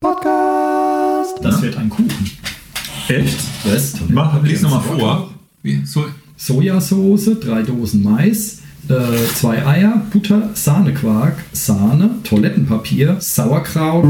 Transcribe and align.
Podcast. 0.00 1.42
Das 1.42 1.60
wird 1.60 1.76
ein 1.76 1.90
Kuchen. 1.90 2.30
Echt? 3.08 3.36
Was? 3.64 3.96
Mach, 4.08 4.40
lies 4.44 4.62
nochmal 4.62 4.80
vor. 4.80 5.30
Wie, 5.62 5.84
so, 5.84 6.06
Sojasauce, 6.36 7.40
drei 7.40 7.62
Dosen 7.62 8.04
Mais, 8.04 8.60
äh, 8.88 8.94
zwei 9.34 9.66
Eier, 9.66 10.00
Butter, 10.12 10.50
Sahnequark, 10.54 11.38
Sahne, 11.50 12.10
Toilettenpapier, 12.22 13.16
Sauerkraut. 13.18 14.04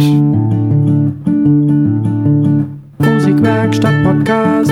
Musikwerkstatt 2.99 4.05
Podcast. 4.05 4.71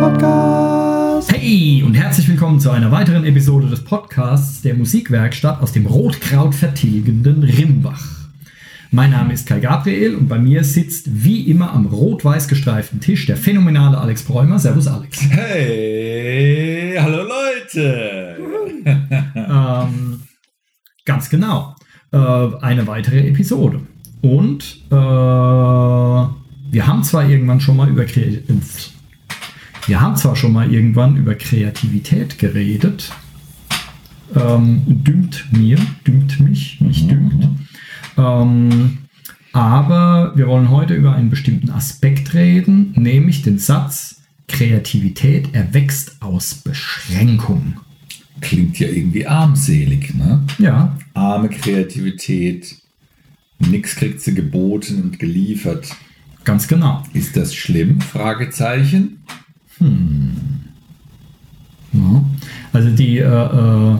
Podcast. 0.00 1.30
Hey 1.30 1.82
und 1.84 1.92
herzlich 1.92 2.26
willkommen 2.26 2.58
zu 2.58 2.70
einer 2.70 2.90
weiteren 2.90 3.24
Episode 3.24 3.68
des 3.68 3.84
Podcasts 3.84 4.62
der 4.62 4.76
Musikwerkstatt 4.76 5.60
aus 5.60 5.72
dem 5.72 5.84
Rotkraut 5.84 6.54
vertilgenden 6.54 7.42
Rimbach. 7.42 8.15
Mein 8.90 9.10
Name 9.10 9.32
ist 9.32 9.46
Kai 9.46 9.58
Gabriel 9.58 10.14
und 10.14 10.28
bei 10.28 10.38
mir 10.38 10.62
sitzt 10.62 11.24
wie 11.24 11.50
immer 11.50 11.72
am 11.72 11.86
rot-weiß 11.86 12.48
gestreiften 12.48 13.00
Tisch 13.00 13.26
der 13.26 13.36
phänomenale 13.36 13.98
Alex 13.98 14.22
Bräumer. 14.22 14.58
Servus 14.58 14.86
Alex. 14.86 15.20
hey, 15.30 16.96
hallo 16.98 17.22
Leute. 17.24 18.36
Ähm, 19.34 20.20
ganz 21.04 21.28
genau. 21.28 21.74
Äh, 22.12 22.16
eine 22.16 22.86
weitere 22.86 23.26
Episode. 23.26 23.80
Und 24.22 24.82
äh, 24.90 24.94
wir 24.94 26.86
haben 26.86 27.02
zwar 27.02 27.28
irgendwann 27.28 27.60
schon 27.60 27.76
mal 27.76 27.88
über 27.88 28.04
wir 29.86 30.00
haben 30.00 30.16
zwar 30.16 30.36
schon 30.36 30.52
mal 30.52 30.72
irgendwann 30.72 31.16
über 31.16 31.34
Kreativität 31.34 32.38
geredet. 32.38 33.12
Ähm, 34.34 34.82
dünkt 34.86 35.46
mir, 35.52 35.78
dünkt 36.06 36.40
mich, 36.40 36.80
nicht 36.80 37.10
dünkt. 37.10 37.46
Ähm, 38.16 38.98
aber 39.52 40.32
wir 40.36 40.48
wollen 40.48 40.70
heute 40.70 40.94
über 40.94 41.14
einen 41.14 41.30
bestimmten 41.30 41.70
Aspekt 41.70 42.34
reden, 42.34 42.92
nämlich 42.96 43.42
den 43.42 43.58
Satz, 43.58 44.22
Kreativität 44.48 45.54
erwächst 45.54 46.20
aus 46.20 46.54
Beschränkung. 46.54 47.80
Klingt 48.40 48.78
ja 48.78 48.88
irgendwie 48.88 49.26
armselig, 49.26 50.14
ne? 50.14 50.42
Ja, 50.58 50.96
Arme 51.14 51.48
Kreativität. 51.48 52.76
Nix 53.58 53.96
kriegt 53.96 54.20
sie 54.20 54.34
geboten 54.34 55.02
und 55.02 55.18
geliefert. 55.18 55.88
ganz 56.44 56.68
genau. 56.68 57.02
Ist 57.14 57.36
das 57.36 57.54
schlimm? 57.54 58.00
Fragezeichen. 58.00 59.22
Ja. 61.92 62.24
Also 62.72 62.90
die, 62.90 63.18
äh, 63.18 63.24
äh, 63.24 63.98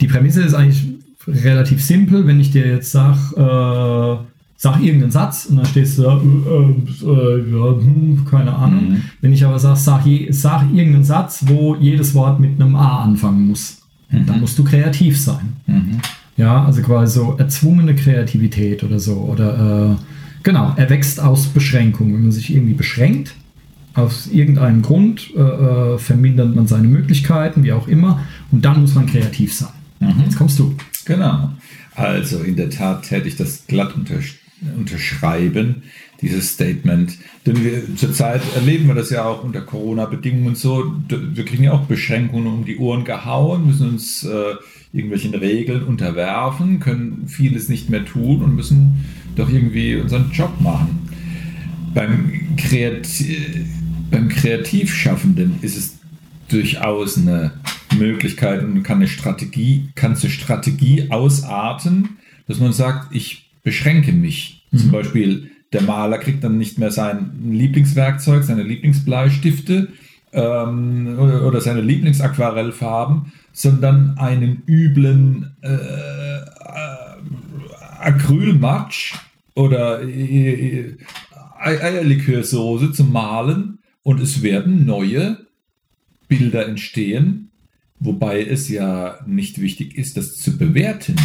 die 0.00 0.06
Prämisse 0.06 0.42
ist 0.42 0.54
eigentlich 0.54 0.91
relativ 1.26 1.82
simpel. 1.84 2.26
Wenn 2.26 2.40
ich 2.40 2.50
dir 2.50 2.66
jetzt 2.66 2.92
sage, 2.92 3.18
äh, 3.36 4.24
sag 4.56 4.80
irgendeinen 4.80 5.10
Satz 5.10 5.46
und 5.46 5.56
dann 5.56 5.66
stehst 5.66 5.98
du 5.98 6.02
da, 6.02 6.20
äh, 6.20 7.06
äh, 7.06 7.50
ja, 7.50 7.76
hm, 7.76 8.24
keine 8.30 8.54
Ahnung. 8.54 8.90
Mhm. 8.90 9.02
Wenn 9.20 9.32
ich 9.32 9.44
aber 9.44 9.58
sage, 9.58 9.78
sag, 9.78 10.04
sag 10.30 10.62
irgendeinen 10.72 11.04
Satz, 11.04 11.44
wo 11.46 11.76
jedes 11.76 12.14
Wort 12.14 12.40
mit 12.40 12.60
einem 12.60 12.76
A 12.76 13.02
anfangen 13.02 13.48
muss, 13.48 13.78
dann 14.10 14.40
musst 14.40 14.58
du 14.58 14.64
kreativ 14.64 15.18
sein. 15.18 15.56
Ja, 16.36 16.64
also 16.64 16.82
quasi 16.82 17.18
so 17.18 17.34
erzwungene 17.38 17.94
Kreativität 17.94 18.84
oder 18.84 18.98
so. 18.98 19.14
Oder 19.14 19.92
äh, 19.92 19.96
genau, 20.42 20.74
er 20.76 20.90
wächst 20.90 21.18
aus 21.20 21.46
Beschränkung. 21.46 22.12
Wenn 22.12 22.22
man 22.22 22.32
sich 22.32 22.54
irgendwie 22.54 22.74
beschränkt, 22.74 23.34
aus 23.94 24.28
irgendeinem 24.28 24.82
Grund 24.82 25.30
äh, 25.36 25.40
äh, 25.40 25.98
vermindert 25.98 26.54
man 26.54 26.66
seine 26.66 26.88
Möglichkeiten, 26.88 27.64
wie 27.64 27.72
auch 27.72 27.88
immer, 27.88 28.20
und 28.50 28.64
dann 28.64 28.80
muss 28.80 28.94
man 28.94 29.06
kreativ 29.06 29.54
sein. 29.54 29.70
Jetzt 30.24 30.36
kommst 30.36 30.58
du. 30.58 30.74
Genau. 31.04 31.50
Also 31.94 32.40
in 32.40 32.56
der 32.56 32.70
Tat 32.70 33.08
täte 33.08 33.28
ich 33.28 33.36
das 33.36 33.66
glatt 33.66 33.94
untersch 33.94 34.38
unterschreiben, 34.76 35.82
dieses 36.20 36.50
Statement. 36.50 37.18
Denn 37.46 37.64
wir 37.64 37.96
zurzeit 37.96 38.42
erleben 38.54 38.86
wir 38.86 38.94
das 38.94 39.10
ja 39.10 39.24
auch 39.24 39.42
unter 39.42 39.60
Corona-Bedingungen 39.60 40.48
und 40.48 40.56
so. 40.56 40.94
Wir 41.08 41.44
kriegen 41.44 41.64
ja 41.64 41.72
auch 41.72 41.86
Beschränkungen 41.86 42.46
um 42.46 42.64
die 42.64 42.78
Ohren 42.78 43.04
gehauen, 43.04 43.66
müssen 43.66 43.88
uns 43.88 44.22
äh, 44.22 44.54
irgendwelchen 44.92 45.34
Regeln 45.34 45.82
unterwerfen, 45.82 46.78
können 46.78 47.24
vieles 47.26 47.68
nicht 47.68 47.90
mehr 47.90 48.04
tun 48.04 48.42
und 48.42 48.54
müssen 48.54 49.04
doch 49.34 49.50
irgendwie 49.50 49.96
unseren 49.96 50.30
Job 50.30 50.60
machen. 50.60 51.08
Beim, 51.94 52.56
Kreati 52.56 53.66
beim 54.10 54.28
Kreativschaffenden 54.28 55.58
ist 55.62 55.76
es 55.76 55.96
durchaus 56.48 57.16
eine 57.16 57.52
Möglichkeit 57.98 58.62
und 58.62 58.82
kann 58.82 58.98
eine 58.98 59.08
Strategie, 59.08 59.90
kann 59.94 60.16
zur 60.16 60.30
Strategie 60.30 61.10
ausarten, 61.10 62.18
dass 62.46 62.58
man 62.58 62.72
sagt, 62.72 63.14
ich 63.14 63.50
beschränke 63.62 64.12
mich. 64.12 64.66
Zum 64.74 64.90
Beispiel 64.90 65.50
der 65.72 65.82
Maler 65.82 66.18
kriegt 66.18 66.44
dann 66.44 66.58
nicht 66.58 66.78
mehr 66.78 66.90
sein 66.90 67.32
Lieblingswerkzeug, 67.50 68.42
seine 68.42 68.62
Lieblingsbleistifte 68.62 69.88
ähm, 70.32 71.18
oder 71.18 71.60
seine 71.60 71.80
Lieblingsaquarellfarben, 71.80 73.32
sondern 73.52 74.16
einen 74.18 74.62
üblen 74.66 75.54
äh, 75.62 75.68
äh, 75.68 76.42
Acrylmatsch 78.00 79.14
oder 79.54 80.02
äh, 80.02 80.80
äh, 80.80 80.96
Eierlikörsoße 81.58 82.92
zum 82.92 83.12
Malen 83.12 83.78
und 84.02 84.20
es 84.20 84.42
werden 84.42 84.84
neue 84.84 85.38
Bilder 86.28 86.66
entstehen, 86.66 87.51
wobei 88.02 88.42
es 88.44 88.68
ja 88.68 89.18
nicht 89.26 89.60
wichtig 89.60 89.96
ist, 89.96 90.16
das 90.16 90.36
zu 90.36 90.56
bewerten. 90.58 91.16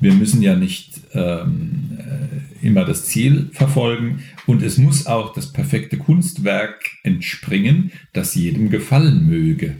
Wir 0.00 0.14
müssen 0.14 0.42
ja 0.42 0.56
nicht 0.56 1.00
ähm, 1.14 1.98
äh, 1.98 2.66
immer 2.66 2.84
das 2.84 3.04
Ziel 3.06 3.50
verfolgen 3.52 4.20
und 4.46 4.62
es 4.62 4.78
muss 4.78 5.06
auch 5.06 5.32
das 5.32 5.52
perfekte 5.52 5.96
Kunstwerk 5.96 6.80
entspringen, 7.04 7.92
das 8.12 8.34
jedem 8.34 8.68
gefallen 8.70 9.26
möge. 9.28 9.76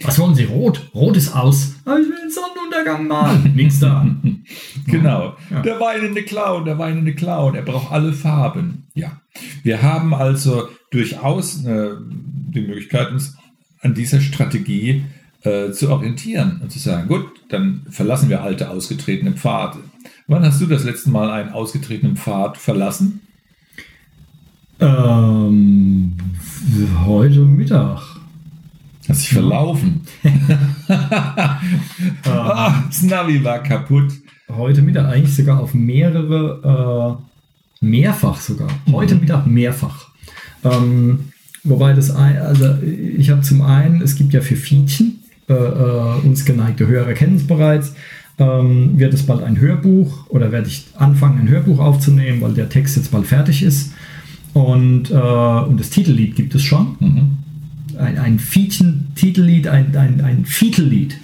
Was 0.00 0.18
wollen 0.18 0.34
Sie? 0.34 0.44
Rot. 0.44 0.90
Rot 0.94 1.16
ist 1.16 1.34
aus. 1.34 1.74
Ah, 1.84 1.96
Ich 2.00 2.08
will 2.08 2.30
Sonnenuntergang 2.30 3.08
malen. 3.08 3.52
Nix 3.56 3.80
da. 3.80 4.06
Genau. 4.86 5.36
Ja. 5.50 5.60
Der 5.62 5.80
weinende 5.80 6.22
Clown, 6.22 6.64
der 6.64 6.78
weinende 6.78 7.14
Clown, 7.14 7.56
er 7.56 7.62
braucht 7.62 7.90
alle 7.92 8.12
Farben. 8.12 8.84
Ja. 8.94 9.20
Wir 9.64 9.82
haben 9.82 10.14
also 10.14 10.68
durchaus 10.92 11.64
äh, 11.64 11.90
die 12.08 12.60
Möglichkeit, 12.60 13.10
uns 13.10 13.36
an 13.80 13.94
dieser 13.94 14.20
Strategie 14.20 15.04
äh, 15.42 15.70
zu 15.70 15.90
orientieren 15.90 16.60
und 16.62 16.72
zu 16.72 16.78
sagen, 16.78 17.08
gut, 17.08 17.26
dann 17.48 17.82
verlassen 17.90 18.28
wir 18.28 18.42
alte 18.42 18.70
ausgetretene 18.70 19.32
Pfade. 19.32 19.78
Wann 20.26 20.44
hast 20.44 20.60
du 20.60 20.66
das 20.66 20.84
letzte 20.84 21.10
Mal 21.10 21.30
einen 21.30 21.50
ausgetretenen 21.50 22.16
Pfad 22.16 22.58
verlassen? 22.58 23.20
Ähm, 24.80 26.16
heute 27.06 27.40
Mittag. 27.40 28.02
Hast 29.08 29.22
dich 29.22 29.30
verlaufen. 29.30 30.02
ah, 30.88 32.84
das 32.86 33.02
Navi 33.02 33.42
war 33.42 33.62
kaputt. 33.62 34.12
Heute 34.48 34.82
Mittag 34.82 35.06
eigentlich 35.06 35.34
sogar 35.34 35.60
auf 35.60 35.72
mehrere, 35.72 37.18
äh, 37.80 37.84
mehrfach 37.84 38.40
sogar. 38.40 38.68
Heute 38.92 39.14
Mittag 39.14 39.46
mehrfach. 39.46 40.08
Ähm, 40.62 41.32
wobei 41.64 41.94
das, 41.94 42.10
ein, 42.10 42.36
also 42.36 42.76
ich 42.82 43.30
habe 43.30 43.40
zum 43.40 43.62
einen, 43.62 44.02
es 44.02 44.14
gibt 44.14 44.34
ja 44.34 44.42
für 44.42 44.56
Fietchen, 44.56 45.20
äh, 45.48 45.54
äh, 45.54 46.26
uns 46.26 46.44
geneigte 46.44 46.86
Hörer 46.86 47.14
kennen 47.14 47.36
es 47.36 47.46
bereits, 47.46 47.94
ähm, 48.38 48.98
wird 48.98 49.14
es 49.14 49.24
bald 49.24 49.42
ein 49.42 49.58
Hörbuch 49.58 50.28
oder 50.28 50.52
werde 50.52 50.68
ich 50.68 50.86
anfangen, 50.96 51.40
ein 51.40 51.48
Hörbuch 51.48 51.78
aufzunehmen, 51.78 52.40
weil 52.40 52.54
der 52.54 52.68
Text 52.68 52.96
jetzt 52.96 53.10
bald 53.10 53.26
fertig 53.26 53.62
ist. 53.62 53.92
Und, 54.52 55.10
äh, 55.10 55.14
und 55.14 55.78
das 55.78 55.90
Titellied 55.90 56.36
gibt 56.36 56.54
es 56.54 56.62
schon. 56.62 56.96
Ein, 57.98 58.18
ein 58.18 58.38
Fietchen-Titellied, 58.38 59.68
ein, 59.68 59.96
ein, 59.96 60.20
ein 60.20 60.44
Fietellied. 60.44 61.18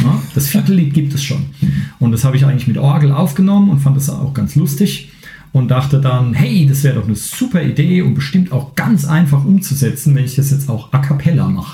Ja, 0.00 0.20
das 0.34 0.48
Viertellied 0.48 0.92
gibt 0.92 1.14
es 1.14 1.22
schon. 1.22 1.46
Und 1.98 2.12
das 2.12 2.24
habe 2.24 2.36
ich 2.36 2.44
eigentlich 2.44 2.68
mit 2.68 2.78
Orgel 2.78 3.12
aufgenommen 3.12 3.70
und 3.70 3.78
fand 3.78 3.96
das 3.96 4.10
auch 4.10 4.34
ganz 4.34 4.56
lustig. 4.56 5.10
Und 5.52 5.70
dachte 5.70 6.00
dann, 6.00 6.32
hey, 6.32 6.66
das 6.66 6.82
wäre 6.82 6.94
doch 6.94 7.06
eine 7.06 7.14
super 7.14 7.62
Idee 7.62 8.00
und 8.02 8.14
bestimmt 8.14 8.52
auch 8.52 8.74
ganz 8.74 9.04
einfach 9.04 9.44
umzusetzen, 9.44 10.14
wenn 10.14 10.24
ich 10.24 10.34
das 10.34 10.50
jetzt 10.50 10.68
auch 10.70 10.92
a 10.92 10.98
cappella 10.98 11.46
mache 11.48 11.71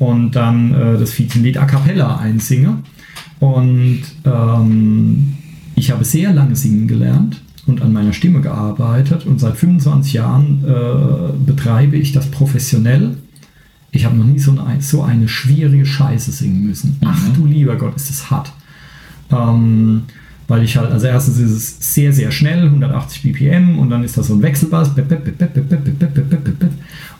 und 0.00 0.32
dann 0.32 0.74
äh, 0.74 0.98
das 0.98 1.16
Vizenlied 1.16 1.58
a 1.58 1.66
cappella 1.66 2.16
einsinge. 2.16 2.78
Und 3.38 4.00
ähm, 4.24 5.34
ich 5.76 5.90
habe 5.92 6.04
sehr 6.04 6.32
lange 6.32 6.56
singen 6.56 6.88
gelernt 6.88 7.40
und 7.66 7.82
an 7.82 7.92
meiner 7.92 8.14
Stimme 8.14 8.40
gearbeitet 8.40 9.26
und 9.26 9.38
seit 9.38 9.56
25 9.56 10.14
Jahren 10.14 10.64
äh, 10.66 11.32
betreibe 11.46 11.96
ich 11.96 12.12
das 12.12 12.30
professionell. 12.30 13.18
Ich 13.92 14.06
habe 14.06 14.16
noch 14.16 14.24
nie 14.24 14.38
so 14.38 14.52
eine, 14.52 14.80
so 14.80 15.02
eine 15.02 15.28
schwierige 15.28 15.84
Scheiße 15.84 16.32
singen 16.32 16.64
müssen. 16.64 16.96
Ach 17.04 17.20
du 17.34 17.44
lieber 17.44 17.76
Gott, 17.76 17.94
ist 17.94 18.08
das 18.08 18.30
hart. 18.30 18.52
Ähm, 19.30 20.04
weil 20.48 20.64
ich 20.64 20.78
halt, 20.78 20.90
also 20.90 21.06
erstens 21.06 21.38
ist 21.38 21.50
es 21.50 21.94
sehr, 21.94 22.12
sehr 22.14 22.30
schnell, 22.30 22.64
180 22.64 23.22
BPM 23.22 23.78
und 23.78 23.90
dann 23.90 24.02
ist 24.02 24.16
das 24.16 24.28
so 24.28 24.34
ein 24.34 24.42
Wechselbass. 24.42 24.92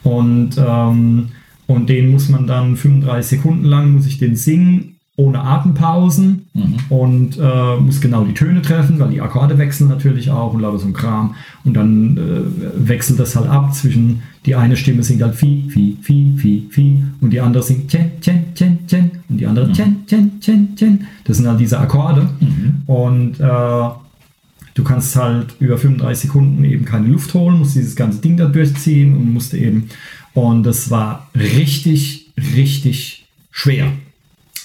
Und 0.03 0.51
ähm, 0.59 1.29
und 1.71 1.89
den 1.89 2.11
muss 2.11 2.29
man 2.29 2.49
dann 2.49 2.77
35 2.77 3.39
Sekunden 3.39 3.65
lang, 3.65 3.93
muss 3.93 4.07
ich 4.07 4.19
den 4.19 4.35
singen 4.35 4.97
ohne 5.15 5.41
Atempausen 5.43 6.47
und 6.89 7.39
äh, 7.39 7.77
muss 7.79 8.01
genau 8.01 8.25
die 8.25 8.33
Töne 8.33 8.63
treffen, 8.63 8.99
weil 8.99 9.11
die 9.11 9.21
Akkorde 9.21 9.59
wechseln 9.59 9.89
natürlich 9.89 10.31
auch 10.31 10.55
und 10.55 10.63
lauter 10.63 10.79
so 10.79 10.87
ein 10.87 10.95
Kram. 10.95 11.35
Und 11.65 11.75
dann 11.75 12.17
äh, 12.17 12.89
wechselt 12.89 13.21
das 13.21 13.37
halt 13.37 13.47
ab 13.49 13.75
zwischen 13.75 14.23
die 14.47 14.55
eine 14.55 14.77
Stimme 14.77 15.03
singt 15.03 15.23
halt 15.23 15.35
Fi, 15.35 15.67
Fi, 15.69 15.99
Fi, 16.01 16.35
Fi, 16.39 16.67
Fi 16.71 17.05
und 17.21 17.31
die 17.31 17.41
andere 17.41 17.63
singt 17.63 17.89
Chen, 17.91 18.13
Chen, 18.21 18.47
Chen, 18.55 18.79
Chen 18.87 19.11
und 19.29 19.37
die 19.37 19.47
andere 19.47 19.71
Chen, 19.73 20.07
Chen, 20.07 20.41
Chen, 20.41 20.75
Chen. 20.75 21.07
Das 21.25 21.37
sind 21.37 21.47
halt 21.47 21.61
diese 21.61 21.79
Akkorde. 21.79 22.27
Und 22.87 23.39
äh, 23.39 23.89
du 24.75 24.85
kannst 24.85 25.15
halt 25.17 25.55
über 25.61 25.77
35 25.77 26.31
Sekunden 26.31 26.65
eben 26.65 26.87
keine 26.87 27.09
Luft 27.09 27.35
holen, 27.35 27.59
musst 27.59 27.77
dieses 27.77 27.95
ganze 27.95 28.21
Ding 28.23 28.39
da 28.39 28.47
durchziehen 28.47 29.15
und 29.17 29.33
musste 29.33 29.59
eben. 29.59 29.89
Und 30.35 30.63
das 30.65 30.91
war 30.91 31.29
richtig, 31.35 32.27
richtig 32.57 33.27
schwer. 33.51 33.87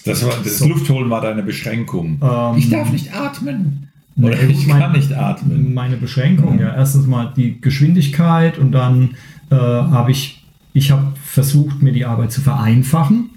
Das, 0.05 0.23
war, 0.25 0.33
das 0.43 0.59
So. 0.59 0.67
Luftholen 0.67 1.09
war 1.09 1.21
deine 1.21 1.41
Beschränkung. 1.43 2.19
Ähm, 2.21 2.57
ich 2.57 2.69
darf 2.69 2.91
nicht 2.91 3.13
atmen. 3.13 3.89
Oder 4.17 4.35
Nee, 4.43 4.51
ich 4.53 4.67
mein- 4.67 4.79
kann 4.79 4.91
nicht 4.93 5.11
atmen. 5.13 5.73
Meine 5.73 5.97
Beschränkung, 5.97 6.59
ja. 6.59 6.73
Erstens 6.75 7.07
mal 7.07 7.33
die 7.35 7.59
Geschwindigkeit 7.59 8.57
und 8.57 8.71
dann 8.71 9.15
äh, 9.49 9.55
habe 9.55 10.11
ich, 10.11 10.43
ich 10.73 10.91
habe 10.91 11.13
versucht, 11.23 11.81
mir 11.81 11.91
die 11.91 12.05
Arbeit 12.05 12.31
zu 12.31 12.41
vereinfachen 12.41 13.29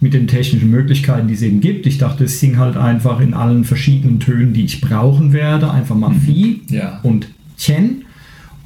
mit 0.00 0.14
den 0.14 0.26
technischen 0.26 0.70
Möglichkeiten, 0.70 1.28
die 1.28 1.34
es 1.34 1.42
eben 1.42 1.60
gibt. 1.60 1.86
Ich 1.86 1.98
dachte, 1.98 2.24
es 2.24 2.40
singt 2.40 2.56
halt 2.56 2.76
einfach 2.76 3.20
in 3.20 3.34
allen 3.34 3.64
verschiedenen 3.64 4.18
Tönen, 4.18 4.52
die 4.52 4.64
ich 4.64 4.80
brauchen 4.80 5.32
werde, 5.32 5.70
einfach 5.70 5.94
mal 5.94 6.12
Fi 6.14 6.62
Ja. 6.68 6.98
und 7.02 7.28
Chen 7.56 8.04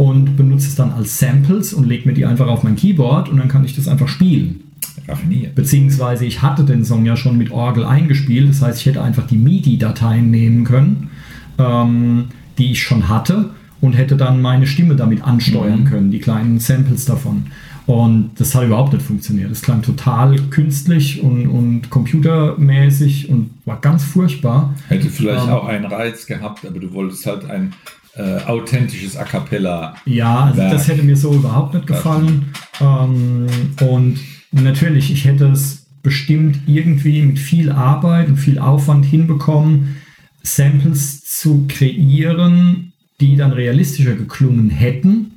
und 0.01 0.39
benutze 0.39 0.67
es 0.67 0.77
dann 0.77 0.93
als 0.93 1.19
Samples 1.19 1.75
und 1.75 1.87
lege 1.87 2.09
mir 2.09 2.15
die 2.15 2.25
einfach 2.25 2.47
auf 2.47 2.63
mein 2.63 2.75
Keyboard 2.75 3.29
und 3.29 3.37
dann 3.37 3.49
kann 3.49 3.67
ich 3.67 3.77
das 3.77 3.87
einfach 3.87 4.09
spielen. 4.09 4.63
Raffiniert. 5.07 5.55
Beziehungsweise 5.55 6.25
ich 6.25 6.41
hatte 6.41 6.65
den 6.65 6.87
Song 6.87 7.05
ja 7.05 7.19
schon 7.19 7.37
mit 7.37 7.51
Orgel 7.51 7.85
eingespielt, 7.85 8.49
das 8.49 8.63
heißt, 8.63 8.81
ich 8.81 8.87
hätte 8.87 9.03
einfach 9.03 9.27
die 9.27 9.37
MIDI-Dateien 9.37 10.31
nehmen 10.31 10.65
können, 10.65 11.11
ähm, 11.59 12.29
die 12.57 12.73
ich 12.73 12.83
schon 12.83 13.11
hatte 13.11 13.51
und 13.83 13.93
hätte 13.93 14.17
dann 14.17 14.41
meine 14.41 14.67
Stimme 14.67 14.97
damit 14.97 15.23
ansteuern 15.23 15.85
können, 15.85 16.11
die 16.11 16.21
kleinen 16.21 16.61
Samples 16.61 17.05
davon. 17.05 17.49
Und 17.87 18.33
das 18.39 18.55
hat 18.55 18.65
überhaupt 18.65 18.93
nicht 18.93 19.05
funktioniert. 19.05 19.51
Es 19.51 19.63
klang 19.63 19.83
total 19.83 20.37
künstlich 20.51 21.23
und, 21.23 21.49
und 21.49 21.91
computermäßig 21.91 23.29
und 23.29 23.51
war 23.65 23.81
ganz 23.81 24.05
furchtbar. 24.05 24.75
Hätte 24.89 25.09
vielleicht 25.09 25.47
Ähm. 25.47 25.53
auch 25.53 25.67
einen 25.67 25.87
Reiz 25.87 26.27
gehabt, 26.27 26.65
aber 26.65 26.79
du 26.79 26.93
wolltest 26.93 27.27
halt 27.27 27.49
ein 27.51 27.73
äh, 28.15 28.39
authentisches 28.45 29.17
A 29.17 29.25
Cappella. 29.25 29.95
Ja, 30.05 30.45
also 30.45 30.63
das 30.63 30.89
hätte 30.89 31.03
mir 31.03 31.17
so 31.17 31.33
überhaupt 31.35 31.75
nicht 31.75 31.87
gefallen. 31.87 32.53
Ähm, 32.81 33.47
und 33.81 34.21
natürlich, 34.53 35.13
ich 35.13 35.25
hätte 35.25 35.47
es 35.49 35.87
bestimmt 36.03 36.61
irgendwie 36.67 37.23
mit 37.23 37.39
viel 37.39 37.71
Arbeit 37.71 38.29
und 38.29 38.37
viel 38.37 38.59
Aufwand 38.59 39.05
hinbekommen, 39.05 39.97
Samples 40.43 41.25
zu 41.25 41.67
kreieren, 41.69 42.93
die 43.21 43.37
dann 43.37 43.53
realistischer 43.53 44.15
geklungen 44.15 44.71
hätten. 44.71 45.33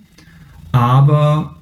Aber 0.72 1.57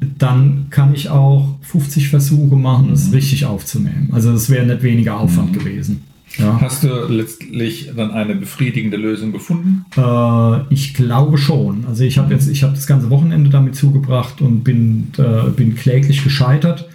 dann 0.00 0.66
kann 0.70 0.94
ich 0.94 1.08
auch 1.08 1.56
50 1.62 2.08
Versuche 2.08 2.56
machen, 2.56 2.92
es 2.92 3.12
richtig 3.12 3.46
aufzunehmen. 3.46 4.10
Also 4.12 4.32
das 4.32 4.50
wäre 4.50 4.66
nicht 4.66 4.82
weniger 4.82 5.18
Aufwand 5.18 5.52
gewesen. 5.52 6.02
Ja. 6.38 6.60
Hast 6.60 6.82
du 6.82 6.88
letztlich 7.08 7.92
dann 7.96 8.10
eine 8.10 8.34
befriedigende 8.34 8.96
Lösung 8.96 9.32
gefunden? 9.32 9.86
Äh, 9.96 10.74
ich 10.74 10.92
glaube 10.92 11.38
schon. 11.38 11.86
Also 11.86 12.04
ich 12.04 12.18
habe 12.18 12.34
jetzt, 12.34 12.48
ich 12.48 12.62
habe 12.62 12.74
das 12.74 12.86
ganze 12.86 13.08
Wochenende 13.10 13.48
damit 13.48 13.74
zugebracht 13.74 14.42
und 14.42 14.62
bin, 14.62 15.12
äh, 15.16 15.50
bin 15.50 15.74
kläglich 15.76 16.22
gescheitert 16.24 16.88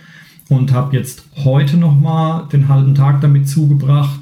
und 0.50 0.74
habe 0.74 0.96
jetzt 0.96 1.24
heute 1.44 1.78
noch 1.78 2.00
mal 2.00 2.48
den 2.52 2.68
halben 2.68 2.94
Tag 2.94 3.22
damit 3.22 3.48
zugebracht 3.48 4.20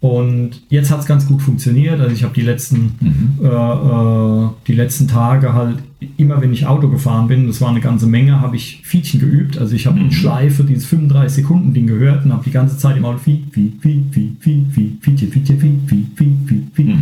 und 0.00 0.62
jetzt 0.68 0.90
hat 0.90 1.00
es 1.00 1.06
ganz 1.06 1.26
gut 1.26 1.42
funktioniert. 1.42 2.00
Also 2.00 2.14
ich 2.14 2.24
habe 2.24 2.34
die 2.34 2.42
letzten 2.42 2.94
äh, 3.42 3.46
äh, 3.46 4.48
die 4.66 4.74
letzten 4.74 5.06
Tage 5.06 5.52
halt 5.52 5.78
immer, 6.16 6.40
wenn 6.40 6.52
ich 6.52 6.66
Auto 6.66 6.88
gefahren 6.88 7.28
bin, 7.28 7.46
das 7.46 7.60
war 7.60 7.70
eine 7.70 7.80
ganze 7.80 8.06
Menge, 8.06 8.40
habe 8.40 8.56
ich 8.56 8.80
Fietchen 8.82 9.20
geübt. 9.20 9.58
Also 9.58 9.74
ich 9.74 9.86
habe 9.86 9.98
in 10.00 10.12
Schleife 10.12 10.64
dieses 10.64 10.86
35 10.86 11.44
Sekunden 11.44 11.72
Ding 11.74 11.86
gehört 11.86 12.24
und 12.24 12.32
habe 12.32 12.44
die 12.44 12.50
ganze 12.50 12.78
Zeit 12.78 12.96
im 12.96 13.04
Auto 13.04 13.18
Fi, 13.18 13.44
Fi, 13.50 13.72
Fi, 13.80 14.04
Fi, 14.10 14.36
Fi, 14.40 14.66
Fi, 14.70 14.98
Fietchen, 15.00 15.28
Fietchen, 15.30 15.58
Fi, 15.58 15.78
Fi, 15.86 16.06
Fi, 16.14 16.36
Fi, 16.46 16.62
Fi. 16.72 16.96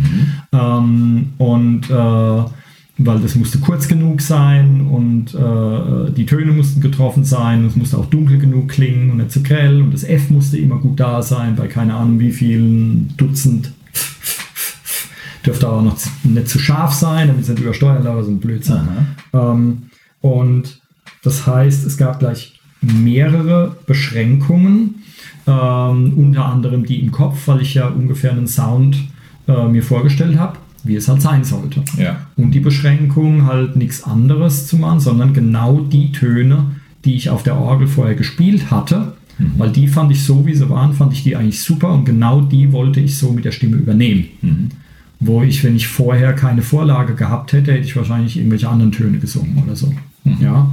Ähm, 0.53 1.25
und 1.37 1.89
äh, 1.89 2.43
weil 3.05 3.19
das 3.19 3.35
musste 3.35 3.59
kurz 3.59 3.87
genug 3.87 4.21
sein 4.21 4.81
und 4.81 5.33
äh, 5.33 6.11
die 6.11 6.25
Töne 6.25 6.51
mussten 6.51 6.81
getroffen 6.81 7.23
sein, 7.23 7.65
es 7.65 7.75
musste 7.75 7.97
auch 7.97 8.05
dunkel 8.05 8.37
genug 8.37 8.69
klingen 8.69 9.11
und 9.11 9.17
nicht 9.17 9.31
zu 9.31 9.43
grell 9.43 9.81
und 9.81 9.93
das 9.93 10.03
F 10.03 10.29
musste 10.29 10.57
immer 10.57 10.77
gut 10.77 10.99
da 10.99 11.21
sein, 11.21 11.55
bei 11.55 11.67
keine 11.67 11.95
Ahnung 11.95 12.19
wie 12.19 12.31
vielen 12.31 13.13
Dutzend. 13.17 13.71
Dürfte 15.45 15.67
aber 15.67 15.81
noch 15.81 15.97
nicht 16.23 16.47
zu 16.47 16.59
scharf 16.59 16.93
sein, 16.93 17.27
damit 17.27 17.43
es 17.43 17.49
nicht 17.49 17.61
übersteuert, 17.61 18.05
aber 18.05 18.23
so 18.23 18.31
ein 18.31 18.39
Blödsinn. 18.39 18.87
Ähm, 19.33 19.83
und 20.21 20.81
das 21.23 21.47
heißt, 21.47 21.85
es 21.85 21.97
gab 21.97 22.19
gleich 22.19 22.59
mehrere 22.81 23.75
Beschränkungen, 23.85 25.03
ähm, 25.47 26.13
unter 26.15 26.45
anderem 26.45 26.85
die 26.85 26.99
im 26.99 27.11
Kopf, 27.11 27.47
weil 27.47 27.61
ich 27.61 27.73
ja 27.73 27.87
ungefähr 27.87 28.31
einen 28.31 28.47
Sound 28.47 28.97
äh, 29.47 29.67
mir 29.67 29.83
vorgestellt 29.83 30.37
habe, 30.37 30.57
wie 30.83 30.95
es 30.95 31.07
halt 31.07 31.21
sein 31.21 31.43
sollte. 31.43 31.83
Ja. 31.97 32.27
Und 32.35 32.51
die 32.51 32.59
Beschränkung 32.59 33.45
halt 33.45 33.75
nichts 33.75 34.03
anderes 34.03 34.67
zu 34.67 34.77
machen, 34.77 34.99
sondern 34.99 35.33
genau 35.33 35.79
die 35.79 36.11
Töne, 36.11 36.75
die 37.05 37.15
ich 37.15 37.29
auf 37.29 37.43
der 37.43 37.57
Orgel 37.57 37.87
vorher 37.87 38.15
gespielt 38.15 38.69
hatte, 38.69 39.13
weil 39.57 39.71
die 39.71 39.87
fand 39.87 40.11
ich 40.11 40.23
so, 40.23 40.45
wie 40.45 40.53
sie 40.53 40.69
waren, 40.69 40.93
fand 40.93 41.13
ich 41.13 41.23
die 41.23 41.35
eigentlich 41.35 41.61
super 41.61 41.91
und 41.91 42.05
genau 42.05 42.41
die 42.41 42.71
wollte 42.71 42.99
ich 42.99 43.17
so 43.17 43.31
mit 43.31 43.45
der 43.45 43.51
Stimme 43.51 43.77
übernehmen. 43.77 44.25
Wo 45.23 45.43
ich, 45.43 45.63
wenn 45.63 45.75
ich 45.75 45.87
vorher 45.87 46.33
keine 46.33 46.63
Vorlage 46.63 47.13
gehabt 47.13 47.53
hätte, 47.53 47.71
hätte 47.71 47.85
ich 47.85 47.95
wahrscheinlich 47.95 48.37
irgendwelche 48.37 48.67
anderen 48.67 48.91
Töne 48.91 49.19
gesungen 49.19 49.61
oder 49.63 49.75
so. 49.75 49.93
Ja. 50.39 50.71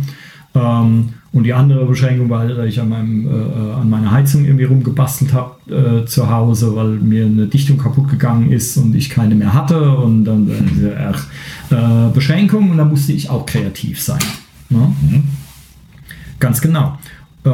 Ähm, 0.55 1.11
und 1.31 1.45
die 1.45 1.53
andere 1.53 1.85
Beschränkung 1.85 2.31
war, 2.31 2.49
dass 2.49 2.67
ich 2.67 2.81
an, 2.81 2.89
meinem, 2.89 3.27
äh, 3.27 3.75
an 3.75 3.91
meiner 3.91 4.11
Heizung 4.11 4.47
irgendwie 4.47 4.65
rumgebastelt 4.65 5.35
habe 5.35 6.03
äh, 6.03 6.07
zu 6.07 6.31
Hause, 6.31 6.75
weil 6.75 6.93
mir 6.93 7.27
eine 7.27 7.47
Dichtung 7.47 7.77
kaputt 7.77 8.09
gegangen 8.09 8.51
ist 8.51 8.79
und 8.79 8.95
ich 8.95 9.11
keine 9.11 9.35
mehr 9.35 9.53
hatte. 9.53 9.97
Und 9.97 10.25
dann 10.25 10.49
äh, 10.49 10.55
diese, 10.71 10.97
ach, 10.99 11.27
äh, 11.71 12.11
Beschränkung 12.15 12.71
und 12.71 12.79
da 12.79 12.87
musste 12.87 13.13
ich 13.13 13.29
auch 13.29 13.45
kreativ 13.45 14.01
sein. 14.01 14.21
Ne? 14.71 14.95
Ganz 16.41 16.63
genau. 16.63 16.99
Äh, 17.45 17.51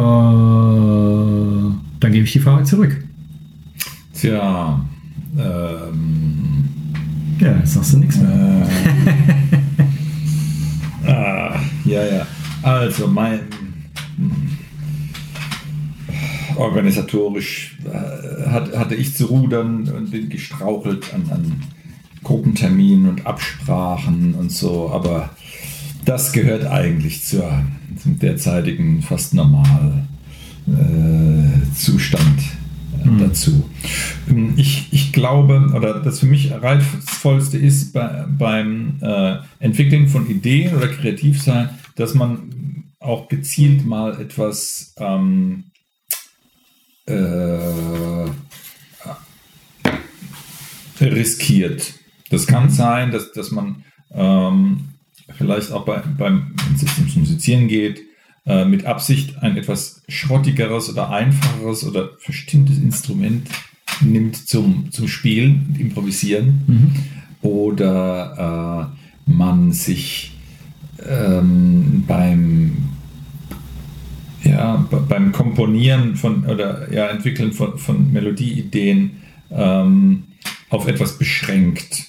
dann 2.00 2.12
gebe 2.12 2.24
ich 2.24 2.32
die 2.32 2.40
Frage 2.40 2.64
zurück. 2.64 2.96
Tja, 4.14 4.80
ähm, 5.36 6.64
Ja, 7.40 7.56
jetzt 7.58 7.74
sagst 7.74 7.92
du 7.94 7.98
nichts 7.98 8.16
mehr. 8.16 8.68
ah, 11.06 11.60
ja, 11.84 12.04
ja. 12.04 12.26
Also 12.62 13.06
mein 13.06 13.40
organisatorisch 16.56 17.76
äh, 17.84 18.48
hat, 18.48 18.76
hatte 18.76 18.94
ich 18.94 19.14
zu 19.14 19.26
rudern 19.26 19.88
und 19.88 20.10
bin 20.10 20.28
gestrauchelt 20.28 21.12
an, 21.12 21.30
an 21.30 21.62
Gruppenterminen 22.22 23.08
und 23.08 23.26
Absprachen 23.26 24.34
und 24.34 24.50
so, 24.50 24.90
aber 24.90 25.30
das 26.04 26.32
gehört 26.32 26.66
eigentlich 26.66 27.24
zur, 27.24 27.64
zum 28.02 28.18
derzeitigen 28.18 29.02
fast 29.02 29.34
normal 29.34 30.06
äh, 30.66 31.74
Zustand 31.74 32.40
äh, 33.04 33.18
dazu. 33.18 33.70
Ähm, 34.28 34.54
Ich, 34.56 34.88
ich 34.92 35.12
glaube, 35.12 35.70
oder 35.74 36.00
das 36.00 36.20
für 36.20 36.26
mich 36.26 36.52
reizvollste 36.52 37.58
ist 37.58 37.92
bei, 37.92 38.26
beim 38.28 38.98
äh, 39.00 39.36
Entwickeln 39.58 40.08
von 40.08 40.28
Ideen 40.28 40.74
oder 40.74 40.88
Kreativsein, 40.88 41.70
dass 41.96 42.14
man 42.14 42.84
auch 43.00 43.28
gezielt 43.28 43.84
mal 43.84 44.20
etwas 44.20 44.94
ähm, 44.98 45.64
äh, 47.06 48.30
riskiert. 51.00 51.94
Das 52.30 52.46
kann 52.46 52.70
sein, 52.70 53.10
dass, 53.10 53.32
dass 53.32 53.50
man 53.50 53.84
ähm, 54.12 54.88
vielleicht 55.36 55.70
auch 55.72 55.84
bei, 55.84 56.02
beim, 56.16 56.54
wenn 56.64 56.74
es 56.74 56.82
jetzt 56.82 56.98
ums 56.98 57.16
Musizieren 57.16 57.68
geht, 57.68 58.00
äh, 58.46 58.64
mit 58.64 58.86
Absicht 58.86 59.42
ein 59.42 59.56
etwas 59.56 60.02
schrottigeres 60.08 60.90
oder 60.90 61.10
einfacheres 61.10 61.84
oder 61.84 62.10
verstimmtes 62.18 62.78
Instrument 62.78 63.48
nimmt 64.00 64.36
zum, 64.36 64.90
zum 64.90 65.08
Spielen 65.08 65.66
und 65.68 65.80
Improvisieren. 65.80 66.94
Oder 67.42 68.90
äh, 69.26 69.30
man 69.30 69.72
sich 69.72 70.32
ähm, 71.06 72.04
beim 72.06 72.76
ja, 74.42 74.76
be- 74.90 75.04
beim 75.08 75.32
Komponieren 75.32 76.16
von 76.16 76.44
oder 76.44 76.92
ja, 76.92 77.08
Entwickeln 77.08 77.52
von, 77.52 77.78
von 77.78 78.12
Melodieideen 78.12 79.22
ähm, 79.50 80.24
auf 80.70 80.86
etwas 80.86 81.18
beschränkt. 81.18 82.08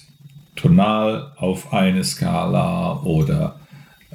Tonal 0.54 1.32
auf 1.36 1.72
eine 1.72 2.02
Skala 2.02 3.02
oder 3.02 3.60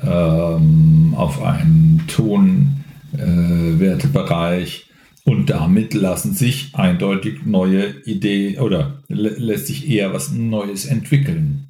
ähm, 0.04 0.91
auf 1.22 1.42
einen 1.42 2.04
Tonwertebereich. 2.08 3.80
Wertebereich. 3.80 4.86
Und 5.24 5.52
damit 5.52 5.94
lassen 5.94 6.34
sich 6.34 6.72
eindeutig 6.74 7.46
neue 7.46 7.94
Ideen 8.06 8.60
oder 8.60 9.04
lä 9.08 9.30
lässt 9.38 9.68
sich 9.68 9.88
eher 9.88 10.14
was 10.14 10.32
Neues 10.32 10.86
entwickeln. 10.86 11.68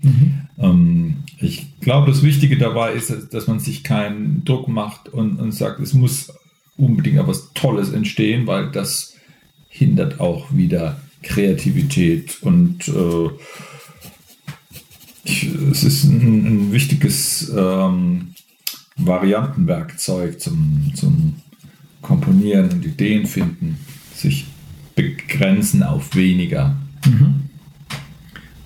Ähm, 0.58 1.18
ich 1.38 1.80
glaube, 1.82 2.10
das 2.10 2.24
Wichtige 2.24 2.58
dabei 2.58 2.94
ist, 2.94 3.34
dass 3.34 3.48
man 3.48 3.60
sich 3.60 3.84
keinen 3.84 4.46
Druck 4.46 4.70
macht 4.70 5.10
und, 5.10 5.38
und 5.38 5.52
sagt, 5.52 5.82
es 5.82 5.94
muss 5.94 6.34
unbedingt 6.78 7.18
etwas 7.18 7.52
Tolles 7.54 7.92
entstehen, 7.92 8.48
weil 8.48 8.72
das 8.72 9.16
hindert 9.68 10.22
auch 10.22 10.56
wieder 10.56 11.02
Kreativität 11.22 12.38
und 12.42 12.88
äh, 12.88 13.30
ich, 15.24 15.50
es 15.72 15.84
ist 15.84 16.06
ein, 16.06 16.46
ein 16.46 16.72
wichtiges 16.72 17.52
ähm, 17.56 18.31
Variantenwerkzeug 19.06 20.40
zum, 20.40 20.92
zum 20.96 21.36
Komponieren 22.02 22.70
und 22.70 22.86
Ideen 22.86 23.26
finden, 23.26 23.78
sich 24.14 24.48
begrenzen 24.96 25.84
auf 25.84 26.16
weniger. 26.16 26.76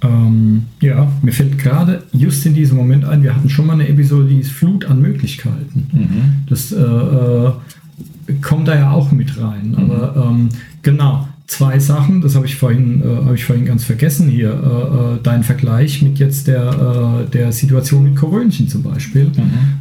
Ähm, 0.02 0.64
ja, 0.82 1.12
mir 1.22 1.32
fällt 1.32 1.58
gerade 1.58 2.04
just 2.12 2.46
in 2.46 2.54
diesem 2.54 2.78
Moment 2.78 3.06
ein, 3.06 3.24
wir 3.24 3.36
hatten 3.36 3.50
schon 3.50 3.66
mal 3.66 3.74
eine 3.74 3.88
Episode, 3.88 4.28
die 4.28 4.40
ist 4.40 4.52
Flut 4.52 4.86
an 4.86 5.02
Möglichkeiten. 5.02 5.88
Das 6.50 6.72
äh, 6.72 6.78
äh, 6.78 7.54
kommt 8.42 8.68
da 8.68 8.76
ja 8.76 8.92
auch 8.92 9.12
mit 9.12 9.40
rein. 9.40 9.76
Aber 9.78 10.28
ähm, 10.28 10.50
genau, 10.82 11.28
zwei 11.48 11.80
Sachen, 11.80 12.22
das 12.22 12.36
habe 12.36 12.46
ich 12.46 12.56
vorhin, 12.56 13.02
äh, 13.02 13.26
habe 13.26 13.36
ich 13.36 13.46
vorhin 13.46 13.66
ganz 13.66 13.84
vergessen 13.84 14.30
hier. 14.30 14.50
Äh, 14.52 15.16
äh, 15.16 15.20
dein 15.24 15.44
Vergleich 15.44 16.02
mit 16.02 16.18
jetzt 16.20 16.48
der, 16.48 17.26
äh, 17.28 17.30
der 17.32 17.52
Situation 17.52 18.04
mit 18.04 18.16
Korönchen 18.16 18.68
zum 18.68 18.84
Beispiel, 18.84 19.32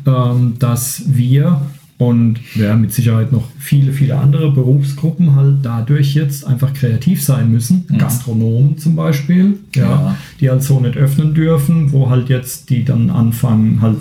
ähm, 0.06 0.54
dass 0.58 1.02
wir 1.06 1.60
und 1.96 2.40
ja, 2.56 2.74
mit 2.74 2.92
Sicherheit 2.92 3.30
noch 3.30 3.44
viele, 3.58 3.92
viele 3.92 4.18
andere 4.18 4.50
Berufsgruppen 4.50 5.36
halt 5.36 5.58
dadurch 5.62 6.14
jetzt 6.14 6.44
einfach 6.44 6.72
kreativ 6.74 7.22
sein 7.22 7.52
müssen. 7.52 7.86
Gastronomen 7.98 8.78
zum 8.78 8.96
Beispiel, 8.96 9.58
ja, 9.76 9.82
Ja. 9.82 10.16
die 10.40 10.50
halt 10.50 10.62
so 10.64 10.80
nicht 10.80 10.96
öffnen 10.96 11.34
dürfen, 11.34 11.92
wo 11.92 12.10
halt 12.10 12.28
jetzt 12.28 12.68
die 12.68 12.84
dann 12.84 13.10
anfangen 13.10 13.80
halt 13.80 13.98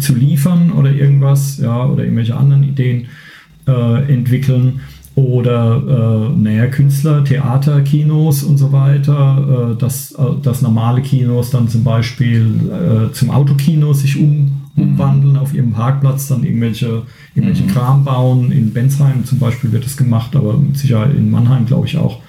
zu 0.00 0.14
liefern 0.14 0.70
oder 0.72 0.92
irgendwas, 0.92 1.58
ja, 1.58 1.86
oder 1.86 2.04
irgendwelche 2.04 2.36
anderen 2.36 2.62
Ideen 2.62 3.06
äh, 3.66 4.12
entwickeln. 4.12 4.80
Oder, 5.20 6.30
äh, 6.32 6.40
naja, 6.40 6.66
Künstler, 6.68 7.22
Theater, 7.22 7.82
Kinos 7.82 8.42
und 8.42 8.56
so 8.56 8.72
weiter, 8.72 9.72
äh, 9.72 9.76
dass, 9.76 10.12
äh, 10.12 10.22
dass 10.42 10.62
normale 10.62 11.02
Kinos 11.02 11.50
dann 11.50 11.68
zum 11.68 11.84
Beispiel 11.84 12.54
äh, 12.70 13.12
zum 13.12 13.30
Autokino 13.30 13.92
sich 13.92 14.18
um, 14.18 14.62
umwandeln, 14.76 15.36
auf 15.36 15.52
ihrem 15.52 15.72
Parkplatz 15.72 16.28
dann 16.28 16.42
irgendwelche, 16.42 17.02
irgendwelche 17.34 17.66
Kram 17.66 18.02
bauen. 18.02 18.50
In 18.50 18.72
Bensheim 18.72 19.26
zum 19.26 19.38
Beispiel 19.38 19.72
wird 19.72 19.84
das 19.84 19.98
gemacht, 19.98 20.34
aber 20.34 20.58
Sicherheit 20.72 21.14
in 21.14 21.30
Mannheim 21.30 21.66
glaube 21.66 21.86
ich 21.86 21.98
auch. 21.98 22.20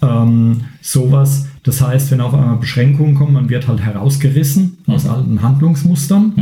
Ähm, 0.00 0.62
sowas. 0.80 1.48
Das 1.64 1.82
heißt, 1.82 2.10
wenn 2.12 2.22
auf 2.22 2.32
einmal 2.32 2.56
Beschränkungen 2.56 3.14
kommen, 3.14 3.34
man 3.34 3.50
wird 3.50 3.68
halt 3.68 3.80
herausgerissen 3.80 4.78
aus 4.86 5.06
alten 5.06 5.42
Handlungsmustern 5.42 6.32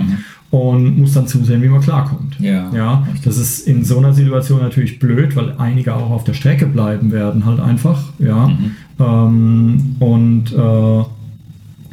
und 0.51 0.99
muss 0.99 1.15
dann 1.15 1.29
zusehen, 1.29 1.63
wie 1.63 1.69
man 1.69 1.81
klarkommt. 1.81 2.39
Ja. 2.41 2.71
ja. 2.75 3.07
Das 3.25 3.39
ist 3.39 3.67
in 3.67 3.85
so 3.85 3.99
einer 3.99 4.13
Situation 4.13 4.61
natürlich 4.61 4.99
blöd, 4.99 5.37
weil 5.37 5.55
einige 5.59 5.95
auch 5.95 6.11
auf 6.11 6.25
der 6.25 6.35
Strecke 6.35 6.67
bleiben 6.67 7.13
werden, 7.13 7.45
halt 7.47 7.61
einfach. 7.61 8.03
Ja. 8.19 8.51
Ähm, 8.99 9.97
und 10.01 10.53
äh, 10.53 11.05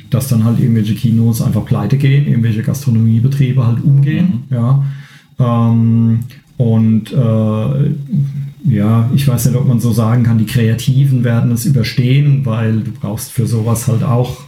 dass 0.09 0.27
dann 0.29 0.43
halt 0.43 0.59
irgendwelche 0.59 0.95
Kinos 0.95 1.41
einfach 1.41 1.65
pleite 1.65 1.97
gehen, 1.97 2.27
irgendwelche 2.27 2.63
Gastronomiebetriebe 2.63 3.65
halt 3.65 3.83
umgehen. 3.83 4.43
Ja. 4.49 4.83
Ähm, 5.39 6.19
und 6.57 7.11
äh, 7.11 7.91
ja, 8.69 9.09
ich 9.13 9.27
weiß 9.27 9.45
nicht, 9.45 9.55
ob 9.55 9.67
man 9.67 9.79
so 9.79 9.91
sagen 9.91 10.23
kann, 10.23 10.39
die 10.39 10.45
Kreativen 10.45 11.23
werden 11.23 11.51
es 11.51 11.65
überstehen, 11.65 12.45
weil 12.45 12.79
du 12.79 12.91
brauchst 12.91 13.31
für 13.31 13.45
sowas 13.45 13.87
halt 13.87 14.03
auch, 14.03 14.46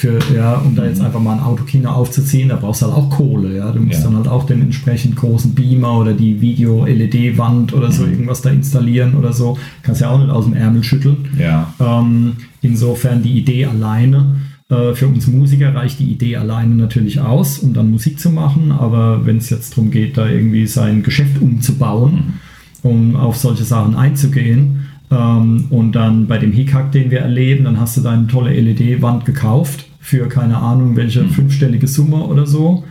für, 0.00 0.18
ja, 0.34 0.54
um 0.54 0.74
da 0.74 0.86
jetzt 0.86 1.02
einfach 1.02 1.20
mal 1.20 1.34
ein 1.34 1.42
Autokino 1.42 1.90
aufzuziehen, 1.90 2.48
da 2.48 2.56
brauchst 2.56 2.80
du 2.80 2.86
halt 2.86 2.96
auch 2.96 3.10
Kohle, 3.10 3.54
ja. 3.54 3.70
Du 3.70 3.80
musst 3.80 3.98
Ja. 3.98 4.06
dann 4.06 4.16
halt 4.16 4.28
auch 4.28 4.46
den 4.46 4.62
entsprechend 4.62 5.14
großen 5.14 5.54
Beamer 5.54 5.98
oder 5.98 6.14
die 6.14 6.40
Video-LED-Wand 6.40 7.74
oder 7.74 7.92
so 7.92 8.04
irgendwas 8.06 8.40
da 8.40 8.48
installieren 8.48 9.14
oder 9.14 9.34
so. 9.34 9.58
Kannst 9.82 10.00
ja 10.00 10.08
auch 10.08 10.18
nicht 10.18 10.30
aus 10.30 10.46
dem 10.46 10.54
Ärmel 10.54 10.82
schütteln. 10.84 11.28
Ja. 11.38 11.74
Ähm, 11.78 12.32
insofern 12.62 13.22
die 13.22 13.38
Idee 13.38 13.66
alleine, 13.66 14.36
äh, 14.70 14.94
für 14.94 15.06
uns 15.06 15.26
Musiker 15.26 15.74
reicht 15.74 15.98
die 16.00 16.10
Idee 16.10 16.36
alleine 16.36 16.74
natürlich 16.76 17.20
aus, 17.20 17.58
um 17.58 17.74
dann 17.74 17.90
Musik 17.90 18.18
zu 18.18 18.30
machen, 18.30 18.72
aber 18.72 19.26
wenn 19.26 19.36
es 19.36 19.50
jetzt 19.50 19.72
darum 19.76 19.90
geht, 19.90 20.16
da 20.16 20.26
irgendwie 20.26 20.66
sein 20.66 21.02
Geschäft 21.02 21.42
umzubauen, 21.42 22.40
um 22.82 23.16
auf 23.16 23.36
solche 23.36 23.64
Sachen 23.64 23.96
einzugehen, 23.96 24.86
ähm, 25.10 25.66
und 25.68 25.92
dann 25.92 26.26
bei 26.26 26.38
dem 26.38 26.52
Hickhack, 26.52 26.92
den 26.92 27.10
wir 27.10 27.18
erleben, 27.18 27.64
dann 27.64 27.78
hast 27.78 27.98
du 27.98 28.00
deine 28.00 28.28
tolle 28.28 28.54
LED-Wand 28.58 29.26
gekauft 29.26 29.89
für 30.00 30.28
keine 30.28 30.56
Ahnung 30.56 30.96
welche 30.96 31.24
fünfstellige 31.28 31.86
Summe 31.86 32.24
oder 32.24 32.46
so, 32.46 32.84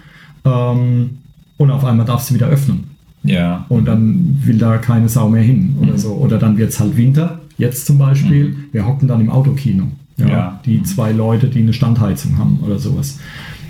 ähm, 0.46 1.10
und 1.58 1.72
auf 1.72 1.84
einmal 1.84 2.06
darfst 2.06 2.30
du 2.30 2.36
wieder 2.36 2.48
öffnen. 2.48 2.86
Ja. 3.24 3.66
Und 3.68 3.86
dann 3.86 4.39
will 4.46 4.58
da 4.58 4.78
keine 4.78 5.10
Sau 5.10 5.28
mehr 5.28 5.44
hin 5.44 5.75
oder 5.82 5.98
so. 5.98 6.13
Oder 6.13 6.38
dann 6.38 6.58
wird 6.58 6.70
es 6.70 6.80
halt 6.80 6.96
Winter, 6.96 7.42
jetzt 7.58 7.86
zum 7.86 7.98
Beispiel. 7.98 8.56
Wir 8.72 8.88
hocken 8.88 9.10
dann 9.10 9.20
im 9.20 9.30
Autokino. 9.30 9.88
Ja, 10.16 10.28
Ja. 10.28 10.60
Die 10.66 10.84
zwei 10.84 11.12
Leute, 11.12 11.48
die 11.48 11.60
eine 11.60 11.74
Standheizung 11.74 12.38
haben 12.38 12.60
oder 12.66 12.80
sowas. 12.80 13.20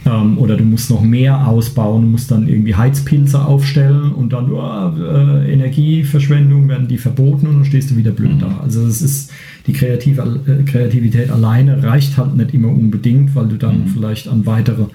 Ähm, 0.05 0.37
oder 0.37 0.55
du 0.55 0.63
musst 0.63 0.89
noch 0.89 1.01
mehr 1.01 1.47
ausbauen, 1.47 2.03
du 2.03 2.07
musst 2.09 2.31
dann 2.31 2.47
irgendwie 2.47 2.75
Heizpilze 2.75 3.43
aufstellen 3.43 4.11
und 4.13 4.31
dann 4.31 4.51
oh, 4.51 4.93
äh, 4.97 5.51
Energieverschwendung 5.51 6.69
werden 6.69 6.87
die 6.87 6.97
verboten 6.97 7.47
und 7.47 7.55
dann 7.55 7.65
stehst 7.65 7.91
du 7.91 7.97
wieder 7.97 8.11
blöd 8.11 8.41
da. 8.41 8.61
Also 8.63 8.85
es 8.85 9.01
ist 9.01 9.31
die 9.67 9.73
kreative, 9.73 10.39
äh, 10.47 10.63
Kreativität 10.63 11.29
alleine 11.29 11.83
reicht 11.83 12.17
halt 12.17 12.37
nicht 12.37 12.53
immer 12.53 12.69
unbedingt, 12.69 13.35
weil 13.35 13.47
du 13.47 13.57
dann 13.57 13.87
vielleicht 13.87 14.27
an 14.27 14.45
weitere 14.45 14.85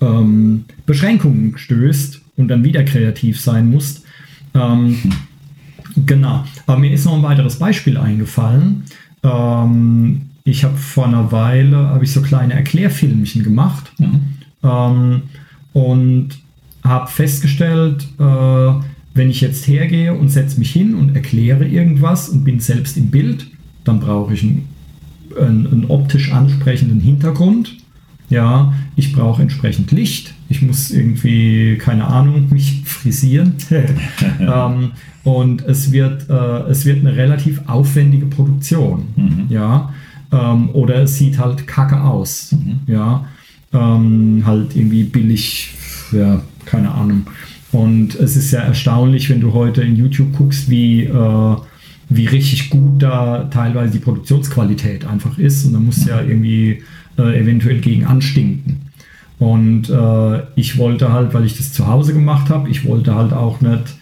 ähm, 0.00 0.64
Beschränkungen 0.86 1.58
stößt 1.58 2.20
und 2.36 2.48
dann 2.48 2.62
wieder 2.62 2.84
kreativ 2.84 3.40
sein 3.40 3.70
musst. 3.70 4.04
Ähm, 4.54 4.96
genau. 6.06 6.44
Aber 6.66 6.78
mir 6.78 6.92
ist 6.92 7.06
noch 7.06 7.14
ein 7.14 7.22
weiteres 7.22 7.58
Beispiel 7.58 7.96
eingefallen. 7.96 8.84
Ähm, 9.22 10.22
ich 10.44 10.62
habe 10.62 10.76
vor 10.76 11.06
einer 11.06 11.32
Weile 11.32 11.76
habe 11.76 12.04
ich 12.04 12.12
so 12.12 12.20
kleine 12.20 12.54
Erklärfilmchen 12.54 13.42
gemacht 13.42 13.92
ähm, 14.64 15.22
und 15.72 16.30
habe 16.82 17.10
festgestellt, 17.10 18.06
äh, 18.18 18.72
wenn 19.14 19.30
ich 19.30 19.40
jetzt 19.40 19.66
hergehe 19.68 20.12
und 20.12 20.28
setze 20.28 20.58
mich 20.58 20.72
hin 20.72 20.94
und 20.94 21.14
erkläre 21.14 21.66
irgendwas 21.66 22.28
und 22.28 22.44
bin 22.44 22.60
selbst 22.60 22.96
im 22.96 23.10
Bild, 23.10 23.46
dann 23.84 24.00
brauche 24.00 24.34
ich 24.34 24.42
einen, 24.42 24.68
einen, 25.40 25.66
einen 25.66 25.84
optisch 25.86 26.32
ansprechenden 26.32 27.00
Hintergrund. 27.00 27.76
Ja, 28.30 28.72
ich 28.96 29.12
brauche 29.12 29.42
entsprechend 29.42 29.92
Licht. 29.92 30.34
Ich 30.48 30.62
muss 30.62 30.90
irgendwie, 30.90 31.76
keine 31.78 32.06
Ahnung, 32.06 32.48
mich 32.50 32.82
frisieren. 32.84 33.54
ähm, 34.40 34.92
und 35.24 35.62
es 35.62 35.92
wird, 35.92 36.28
äh, 36.28 36.70
es 36.70 36.84
wird 36.84 37.00
eine 37.00 37.16
relativ 37.16 37.62
aufwendige 37.66 38.26
Produktion. 38.26 39.06
Ja, 39.48 39.92
ähm, 40.32 40.70
oder 40.70 41.02
es 41.02 41.18
sieht 41.18 41.38
halt 41.38 41.66
kacke 41.66 42.00
aus. 42.02 42.54
Ja, 42.86 43.26
ähm, 43.74 44.42
halt 44.46 44.74
irgendwie 44.74 45.04
billig, 45.04 45.74
ja, 46.12 46.40
keine 46.64 46.92
Ahnung. 46.92 47.26
Und 47.72 48.14
es 48.14 48.36
ist 48.36 48.52
ja 48.52 48.60
erstaunlich, 48.60 49.28
wenn 49.28 49.40
du 49.40 49.52
heute 49.52 49.82
in 49.82 49.96
YouTube 49.96 50.32
guckst, 50.32 50.70
wie, 50.70 51.02
äh, 51.02 51.56
wie 52.08 52.26
richtig 52.26 52.70
gut 52.70 53.02
da 53.02 53.44
teilweise 53.44 53.94
die 53.94 53.98
Produktionsqualität 53.98 55.04
einfach 55.04 55.38
ist. 55.38 55.64
Und 55.66 55.72
da 55.72 55.80
muss 55.80 56.06
ja 56.06 56.22
irgendwie 56.22 56.82
äh, 57.18 57.40
eventuell 57.40 57.80
gegen 57.80 58.04
anstinken. 58.04 58.82
Und 59.40 59.90
äh, 59.90 60.42
ich 60.54 60.78
wollte 60.78 61.12
halt, 61.12 61.34
weil 61.34 61.44
ich 61.44 61.56
das 61.56 61.72
zu 61.72 61.88
Hause 61.88 62.14
gemacht 62.14 62.48
habe, 62.48 62.70
ich 62.70 62.84
wollte 62.86 63.16
halt 63.16 63.32
auch 63.32 63.60
nicht 63.60 63.96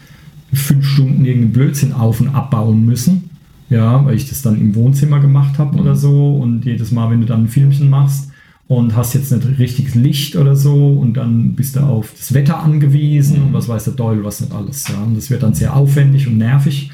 fünf 0.53 0.87
Stunden 0.87 1.25
irgendeinen 1.25 1.53
Blödsinn 1.53 1.93
auf 1.93 2.21
und 2.21 2.29
abbauen 2.29 2.85
müssen. 2.85 3.31
Ja, 3.71 4.05
weil 4.05 4.15
ich 4.15 4.29
das 4.29 4.43
dann 4.43 4.61
im 4.61 4.75
Wohnzimmer 4.75 5.19
gemacht 5.19 5.57
habe 5.57 5.79
oder 5.79 5.95
so. 5.95 6.35
Und 6.35 6.63
jedes 6.63 6.91
Mal, 6.91 7.09
wenn 7.09 7.21
du 7.21 7.25
dann 7.25 7.45
ein 7.45 7.47
Filmchen 7.47 7.89
machst 7.89 8.29
und 8.67 8.95
hast 8.95 9.13
jetzt 9.13 9.31
nicht 9.31 9.59
richtiges 9.59 9.95
Licht 9.95 10.35
oder 10.35 10.55
so 10.55 10.87
und 10.87 11.15
dann 11.15 11.53
bist 11.53 11.75
du 11.75 11.81
auf 11.81 12.13
das 12.17 12.33
Wetter 12.33 12.59
angewiesen 12.59 13.41
und 13.43 13.53
was 13.53 13.67
weiß 13.67 13.85
der 13.85 13.95
Teufel, 13.95 14.23
was 14.23 14.41
nicht 14.41 14.53
alles. 14.53 14.87
Ja. 14.87 15.03
Und 15.03 15.17
das 15.17 15.29
wird 15.29 15.43
dann 15.43 15.53
sehr 15.53 15.75
aufwendig 15.75 16.27
und 16.27 16.37
nervig 16.37 16.91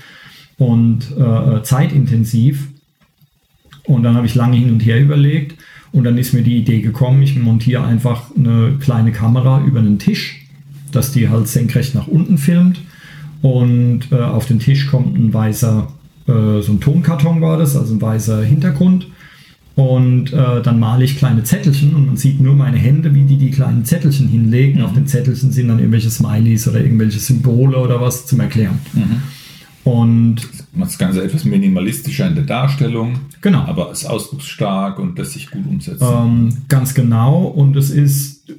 und 0.58 1.16
äh, 1.18 1.62
zeitintensiv. 1.64 2.68
Und 3.86 4.04
dann 4.04 4.16
habe 4.16 4.26
ich 4.26 4.36
lange 4.36 4.58
hin 4.58 4.72
und 4.72 4.82
her 4.82 5.00
überlegt 5.00 5.58
und 5.92 6.04
dann 6.04 6.18
ist 6.18 6.34
mir 6.34 6.44
die 6.44 6.58
Idee 6.58 6.82
gekommen, 6.82 7.22
ich 7.22 7.36
montiere 7.36 7.84
einfach 7.84 8.36
eine 8.36 8.78
kleine 8.80 9.12
Kamera 9.12 9.64
über 9.64 9.80
einen 9.80 10.00
Tisch, 10.00 10.46
dass 10.92 11.12
die 11.12 11.30
halt 11.30 11.48
senkrecht 11.48 11.96
nach 11.96 12.08
unten 12.08 12.38
filmt 12.38 12.82
und 13.42 14.12
äh, 14.12 14.18
auf 14.18 14.46
den 14.46 14.60
Tisch 14.60 14.88
kommt 14.88 15.18
ein 15.18 15.34
weißer, 15.34 15.88
äh, 16.28 16.62
so 16.62 16.72
ein 16.72 16.80
Tonkarton 16.80 17.42
war 17.42 17.58
das, 17.58 17.76
also 17.76 17.94
ein 17.94 18.02
weißer 18.02 18.44
Hintergrund 18.44 19.08
und 19.80 20.34
äh, 20.34 20.62
dann 20.62 20.78
male 20.78 21.06
ich 21.06 21.16
kleine 21.16 21.46
Zettelchen 21.46 21.96
und 21.96 22.06
man 22.06 22.18
sieht 22.18 22.42
nur 22.42 22.54
meine 22.54 22.76
Hände, 22.76 23.16
wie 23.16 23.24
die 23.24 23.38
die 23.38 23.50
kleinen 23.50 23.86
Zettelchen 23.86 24.28
hinlegen. 24.28 24.82
Auf 24.82 24.92
den 24.92 25.08
Zettelchen 25.08 25.54
sind 25.54 25.70
dann 25.70 25.80
irgendwelche 25.80 26.10
Smileys 26.10 26.68
oder 26.68 26.82
irgendwelche 26.82 27.18
Symbole 27.20 27.78
oder 27.78 28.02
was 28.02 28.26
zum 28.26 28.42
Erklären. 28.42 28.78
Und 29.86 30.36
Das 30.74 30.98
Ganze 30.98 31.24
etwas 31.24 31.46
minimalistischer 31.46 32.28
in 32.28 32.36
der 32.36 32.44
Darstellung, 32.44 33.20
genau. 33.40 33.60
aber 33.60 33.90
ist 33.94 34.06
ausdrucksstark 34.06 35.00
und 35.00 35.18
lässt 35.18 35.32
sich 35.32 35.50
gut 35.50 35.66
umsetzen. 35.66 36.06
Ähm, 36.06 36.58
ganz 36.68 36.94
genau. 36.94 37.44
Und 37.44 37.78
es 37.78 37.90
ist, 37.90 38.52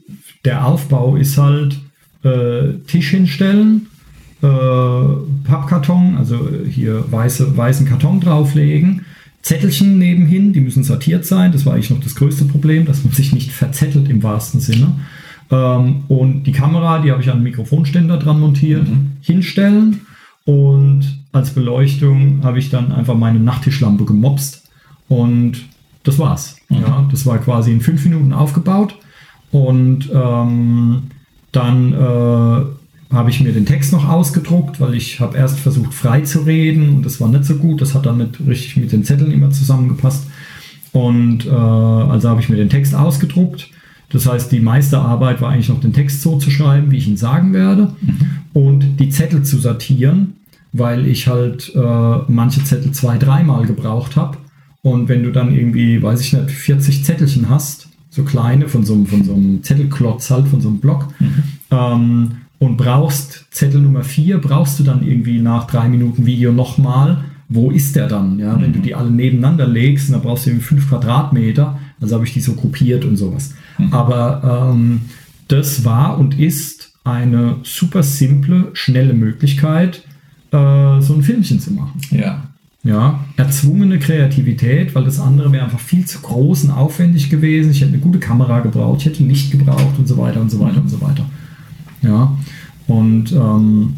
der 0.46 0.66
Aufbau 0.66 1.16
ist 1.16 1.36
halt 1.36 1.78
äh, 2.24 2.78
Tisch 2.86 3.10
hinstellen, 3.10 3.88
äh, 4.40 4.46
Pappkarton, 4.46 6.16
also 6.16 6.48
hier 6.66 7.04
weiße, 7.12 7.54
weißen 7.54 7.86
Karton 7.86 8.20
drauflegen, 8.20 9.04
Zettelchen 9.42 9.98
nebenhin, 9.98 10.52
die 10.52 10.60
müssen 10.60 10.84
sortiert 10.84 11.24
sein. 11.24 11.52
Das 11.52 11.64
war 11.64 11.74
eigentlich 11.74 11.90
noch 11.90 12.00
das 12.00 12.14
größte 12.14 12.44
Problem, 12.44 12.84
dass 12.84 13.04
man 13.04 13.12
sich 13.12 13.32
nicht 13.32 13.52
verzettelt 13.52 14.08
im 14.08 14.22
wahrsten 14.22 14.60
Sinne. 14.60 14.94
Ähm, 15.50 16.04
und 16.08 16.44
die 16.44 16.52
Kamera, 16.52 17.00
die 17.00 17.10
habe 17.10 17.22
ich 17.22 17.28
an 17.28 17.36
einen 17.36 17.44
Mikrofonständer 17.44 18.18
dran 18.18 18.40
montiert, 18.40 18.86
hinstellen. 19.22 20.02
Und 20.44 21.24
als 21.32 21.50
Beleuchtung 21.50 22.40
habe 22.42 22.58
ich 22.58 22.70
dann 22.70 22.92
einfach 22.92 23.14
meine 23.14 23.40
Nachttischlampe 23.40 24.04
gemopst. 24.04 24.68
Und 25.08 25.64
das 26.02 26.18
war's. 26.18 26.56
Ja, 26.68 27.08
das 27.10 27.26
war 27.26 27.38
quasi 27.38 27.72
in 27.72 27.80
fünf 27.80 28.04
Minuten 28.04 28.32
aufgebaut. 28.32 28.96
Und 29.52 30.08
ähm, 30.12 31.02
dann 31.52 31.92
äh, 31.92 32.79
habe 33.12 33.30
ich 33.30 33.40
mir 33.40 33.52
den 33.52 33.66
Text 33.66 33.92
noch 33.92 34.08
ausgedruckt, 34.08 34.80
weil 34.80 34.94
ich 34.94 35.18
habe 35.20 35.36
erst 35.36 35.58
versucht 35.58 35.92
frei 35.94 36.20
zu 36.20 36.40
reden 36.40 36.88
und 36.96 37.06
das 37.06 37.20
war 37.20 37.28
nicht 37.28 37.44
so 37.44 37.56
gut. 37.56 37.80
Das 37.80 37.94
hat 37.94 38.06
dann 38.06 38.18
nicht 38.18 38.38
richtig 38.46 38.76
mit 38.76 38.92
den 38.92 39.04
Zetteln 39.04 39.32
immer 39.32 39.50
zusammengepasst. 39.50 40.26
Und 40.92 41.46
äh, 41.46 41.50
also 41.50 42.28
habe 42.28 42.40
ich 42.40 42.48
mir 42.48 42.56
den 42.56 42.68
Text 42.68 42.94
ausgedruckt. 42.94 43.68
Das 44.12 44.26
heißt, 44.26 44.50
die 44.50 44.60
meiste 44.60 44.98
Arbeit 44.98 45.40
war 45.40 45.50
eigentlich 45.50 45.68
noch 45.68 45.80
den 45.80 45.92
Text 45.92 46.22
so 46.22 46.36
zu 46.38 46.50
schreiben, 46.50 46.90
wie 46.90 46.96
ich 46.98 47.06
ihn 47.08 47.16
sagen 47.16 47.52
werde 47.52 47.92
und 48.52 48.98
die 48.98 49.08
Zettel 49.08 49.44
zu 49.44 49.58
sortieren, 49.58 50.34
weil 50.72 51.06
ich 51.06 51.28
halt 51.28 51.72
äh, 51.76 52.18
manche 52.28 52.64
Zettel 52.64 52.90
zwei, 52.92 53.18
dreimal 53.18 53.66
gebraucht 53.66 54.16
habe. 54.16 54.38
Und 54.82 55.08
wenn 55.08 55.22
du 55.22 55.30
dann 55.30 55.52
irgendwie, 55.54 56.02
weiß 56.02 56.20
ich 56.22 56.32
nicht, 56.32 56.50
40 56.50 57.04
Zettelchen 57.04 57.48
hast, 57.48 57.88
so 58.08 58.24
kleine, 58.24 58.68
von 58.68 58.84
so, 58.84 58.94
einem- 58.94 59.06
von 59.06 59.22
so 59.22 59.32
einem 59.34 59.62
Zettelklotz 59.62 60.30
halt, 60.30 60.48
von 60.48 60.60
so 60.60 60.68
einem 60.68 60.78
Block, 60.80 61.06
ähm, 61.70 62.32
und 62.60 62.76
brauchst 62.76 63.46
Zettel 63.50 63.80
Nummer 63.80 64.04
4, 64.04 64.38
brauchst 64.38 64.78
du 64.78 64.84
dann 64.84 65.02
irgendwie 65.02 65.40
nach 65.40 65.66
drei 65.66 65.88
Minuten 65.88 66.26
Video 66.26 66.52
nochmal, 66.52 67.24
wo 67.48 67.70
ist 67.70 67.96
der 67.96 68.06
dann? 68.06 68.38
Ja, 68.38 68.60
wenn 68.60 68.72
du 68.72 68.78
die 68.78 68.94
alle 68.94 69.10
nebeneinander 69.10 69.66
legst, 69.66 70.12
dann 70.12 70.20
brauchst 70.20 70.46
du 70.46 70.50
irgendwie 70.50 70.66
5 70.66 70.88
Quadratmeter, 70.90 71.78
also 72.00 72.14
habe 72.14 72.24
ich 72.24 72.32
die 72.32 72.40
so 72.40 72.52
kopiert 72.52 73.04
und 73.04 73.16
sowas. 73.16 73.54
Aber 73.90 74.70
ähm, 74.72 75.00
das 75.48 75.84
war 75.84 76.18
und 76.18 76.38
ist 76.38 76.92
eine 77.02 77.56
super 77.64 78.02
simple, 78.02 78.68
schnelle 78.74 79.14
Möglichkeit, 79.14 80.04
äh, 80.52 81.00
so 81.00 81.14
ein 81.14 81.22
Filmchen 81.22 81.58
zu 81.58 81.72
machen. 81.72 82.00
ja. 82.12 82.44
Ja, 82.82 83.26
erzwungene 83.36 83.98
Kreativität, 83.98 84.94
weil 84.94 85.04
das 85.04 85.20
andere 85.20 85.52
wäre 85.52 85.64
einfach 85.64 85.78
viel 85.78 86.06
zu 86.06 86.20
groß 86.20 86.64
und 86.64 86.70
aufwendig 86.70 87.28
gewesen. 87.28 87.72
Ich 87.72 87.82
hätte 87.82 87.92
eine 87.92 88.00
gute 88.00 88.18
Kamera 88.18 88.60
gebraucht, 88.60 89.00
ich 89.00 89.06
hätte 89.06 89.22
Licht 89.22 89.50
gebraucht 89.50 89.98
und 89.98 90.08
so 90.08 90.16
weiter 90.16 90.40
und 90.40 90.50
so 90.50 90.60
weiter 90.60 90.80
und 90.80 90.88
so 90.88 90.98
weiter. 91.02 91.26
Ja, 92.02 92.36
und 92.86 93.32
ähm, 93.32 93.94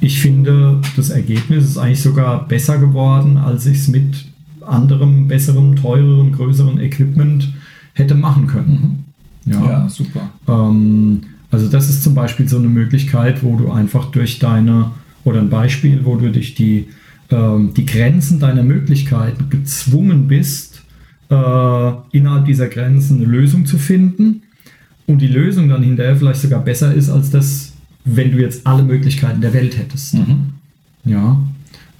ich 0.00 0.20
finde, 0.20 0.80
das 0.96 1.10
Ergebnis 1.10 1.64
ist 1.64 1.78
eigentlich 1.78 2.02
sogar 2.02 2.46
besser 2.48 2.78
geworden, 2.78 3.36
als 3.36 3.66
ich 3.66 3.78
es 3.78 3.88
mit 3.88 4.26
anderem, 4.66 5.28
besserem, 5.28 5.76
teureren, 5.76 6.32
größeren 6.32 6.80
Equipment 6.80 7.52
hätte 7.94 8.14
machen 8.14 8.46
können. 8.46 9.04
ja, 9.64 9.88
super. 9.88 10.30
Ähm, 10.48 11.22
also 11.50 11.68
das 11.68 11.90
ist 11.90 12.02
zum 12.02 12.14
Beispiel 12.14 12.48
so 12.48 12.58
eine 12.58 12.68
Möglichkeit, 12.68 13.42
wo 13.42 13.56
du 13.56 13.70
einfach 13.70 14.06
durch 14.06 14.38
deine, 14.38 14.92
oder 15.24 15.40
ein 15.40 15.50
Beispiel, 15.50 16.04
wo 16.04 16.16
du 16.16 16.30
durch 16.30 16.54
die, 16.54 16.86
ähm, 17.30 17.74
die 17.74 17.86
Grenzen 17.86 18.38
deiner 18.38 18.62
Möglichkeiten 18.62 19.50
gezwungen 19.50 20.28
bist, 20.28 20.82
äh, 21.30 21.92
innerhalb 22.12 22.44
dieser 22.46 22.68
Grenzen 22.68 23.18
eine 23.18 23.26
Lösung 23.26 23.66
zu 23.66 23.78
finden 23.78 24.42
und 25.10 25.18
die 25.18 25.28
Lösung 25.28 25.68
dann 25.68 25.82
hinterher 25.82 26.16
vielleicht 26.16 26.40
sogar 26.40 26.62
besser 26.64 26.94
ist 26.94 27.10
als 27.10 27.30
das, 27.30 27.72
wenn 28.04 28.32
du 28.32 28.38
jetzt 28.38 28.66
alle 28.66 28.82
Möglichkeiten 28.82 29.40
der 29.40 29.52
Welt 29.52 29.76
hättest. 29.78 30.14
Mhm. 30.14 30.54
Ja, 31.04 31.40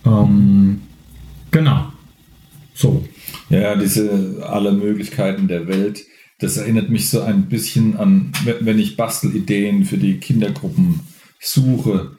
ähm, 0.04 0.80
genau. 1.50 1.92
So. 2.74 3.04
Ja, 3.48 3.74
diese 3.74 4.46
alle 4.48 4.72
Möglichkeiten 4.72 5.48
der 5.48 5.66
Welt, 5.68 6.04
das 6.38 6.56
erinnert 6.56 6.88
mich 6.88 7.10
so 7.10 7.20
ein 7.20 7.46
bisschen 7.46 7.96
an, 7.96 8.32
wenn 8.60 8.78
ich 8.78 8.96
Bastelideen 8.96 9.84
für 9.84 9.98
die 9.98 10.18
Kindergruppen 10.18 11.00
suche, 11.40 12.12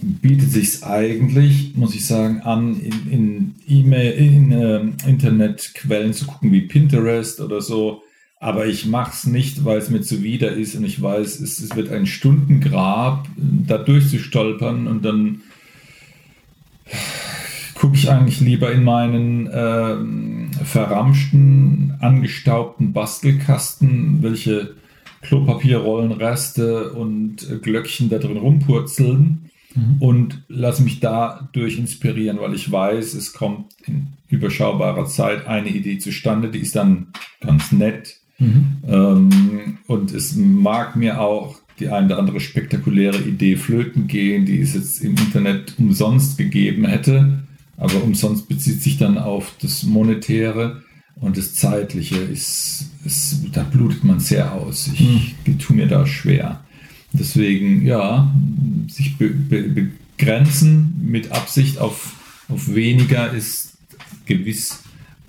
bietet 0.00 0.50
sich 0.50 0.82
eigentlich, 0.84 1.74
muss 1.74 1.94
ich 1.94 2.04
sagen, 2.06 2.40
an, 2.40 2.80
in, 2.80 3.10
in 3.10 3.54
E-Mail, 3.66 4.12
in 4.12 4.52
ähm, 4.52 4.94
Internetquellen 5.06 6.12
zu 6.12 6.26
gucken 6.26 6.52
wie 6.52 6.62
Pinterest 6.62 7.40
oder 7.40 7.60
so. 7.60 8.02
Aber 8.42 8.66
ich 8.66 8.86
mache 8.86 9.12
es 9.12 9.24
nicht, 9.24 9.64
weil 9.64 9.78
es 9.78 9.88
mir 9.88 10.00
zuwider 10.00 10.50
ist 10.50 10.74
und 10.74 10.82
ich 10.82 11.00
weiß, 11.00 11.38
es, 11.38 11.60
es 11.60 11.76
wird 11.76 11.92
ein 11.92 12.06
Stundengrab, 12.06 13.28
da 13.36 13.78
durchzustolpern 13.78 14.88
und 14.88 15.04
dann 15.04 15.42
gucke 17.76 17.94
ich 17.94 18.10
eigentlich 18.10 18.40
lieber 18.40 18.72
in 18.72 18.82
meinen 18.82 19.48
ähm, 19.54 20.50
verramschten, 20.64 21.94
angestaubten 22.00 22.92
Bastelkasten, 22.92 24.24
welche 24.24 24.74
Klopapierrollenreste 25.20 26.94
und 26.94 27.48
äh, 27.48 27.58
Glöckchen 27.58 28.10
da 28.10 28.18
drin 28.18 28.38
rumpurzeln 28.38 29.50
und 30.00 30.42
lasse 30.48 30.82
mich 30.82 30.98
dadurch 30.98 31.78
inspirieren, 31.78 32.40
weil 32.40 32.54
ich 32.54 32.72
weiß, 32.72 33.14
es 33.14 33.32
kommt 33.32 33.66
in 33.86 34.08
überschaubarer 34.28 35.06
Zeit 35.06 35.46
eine 35.46 35.68
Idee 35.68 35.98
zustande, 35.98 36.50
die 36.50 36.58
ist 36.58 36.74
dann 36.74 37.12
ganz 37.40 37.70
nett. 37.70 38.18
Ähm, 38.38 39.78
und 39.86 40.12
es 40.12 40.34
mag 40.36 40.96
mir 40.96 41.20
auch 41.20 41.60
die 41.78 41.88
eine 41.88 42.06
oder 42.06 42.18
andere 42.18 42.40
spektakuläre 42.40 43.18
Idee 43.18 43.56
flöten 43.56 44.06
gehen, 44.06 44.44
die 44.46 44.60
es 44.60 44.74
jetzt 44.74 45.02
im 45.02 45.16
Internet 45.16 45.74
umsonst 45.78 46.38
gegeben 46.38 46.84
hätte. 46.84 47.44
Aber 47.76 48.02
umsonst 48.02 48.48
bezieht 48.48 48.82
sich 48.82 48.98
dann 48.98 49.18
auf 49.18 49.54
das 49.60 49.82
Monetäre 49.82 50.82
und 51.16 51.36
das 51.36 51.54
Zeitliche. 51.54 52.16
Ist, 52.16 52.90
ist, 53.04 53.40
da 53.52 53.62
blutet 53.62 54.04
man 54.04 54.20
sehr 54.20 54.52
aus. 54.52 54.90
Ich 54.94 55.34
tue 55.58 55.76
mir 55.76 55.86
da 55.86 56.06
schwer. 56.06 56.60
Deswegen, 57.12 57.84
ja, 57.84 58.32
sich 58.88 59.16
be 59.18 59.28
be 59.28 59.90
begrenzen 60.16 60.94
mit 61.04 61.32
Absicht 61.32 61.78
auf, 61.78 62.14
auf 62.48 62.74
weniger 62.74 63.32
ist 63.32 63.76
gewiss 64.26 64.82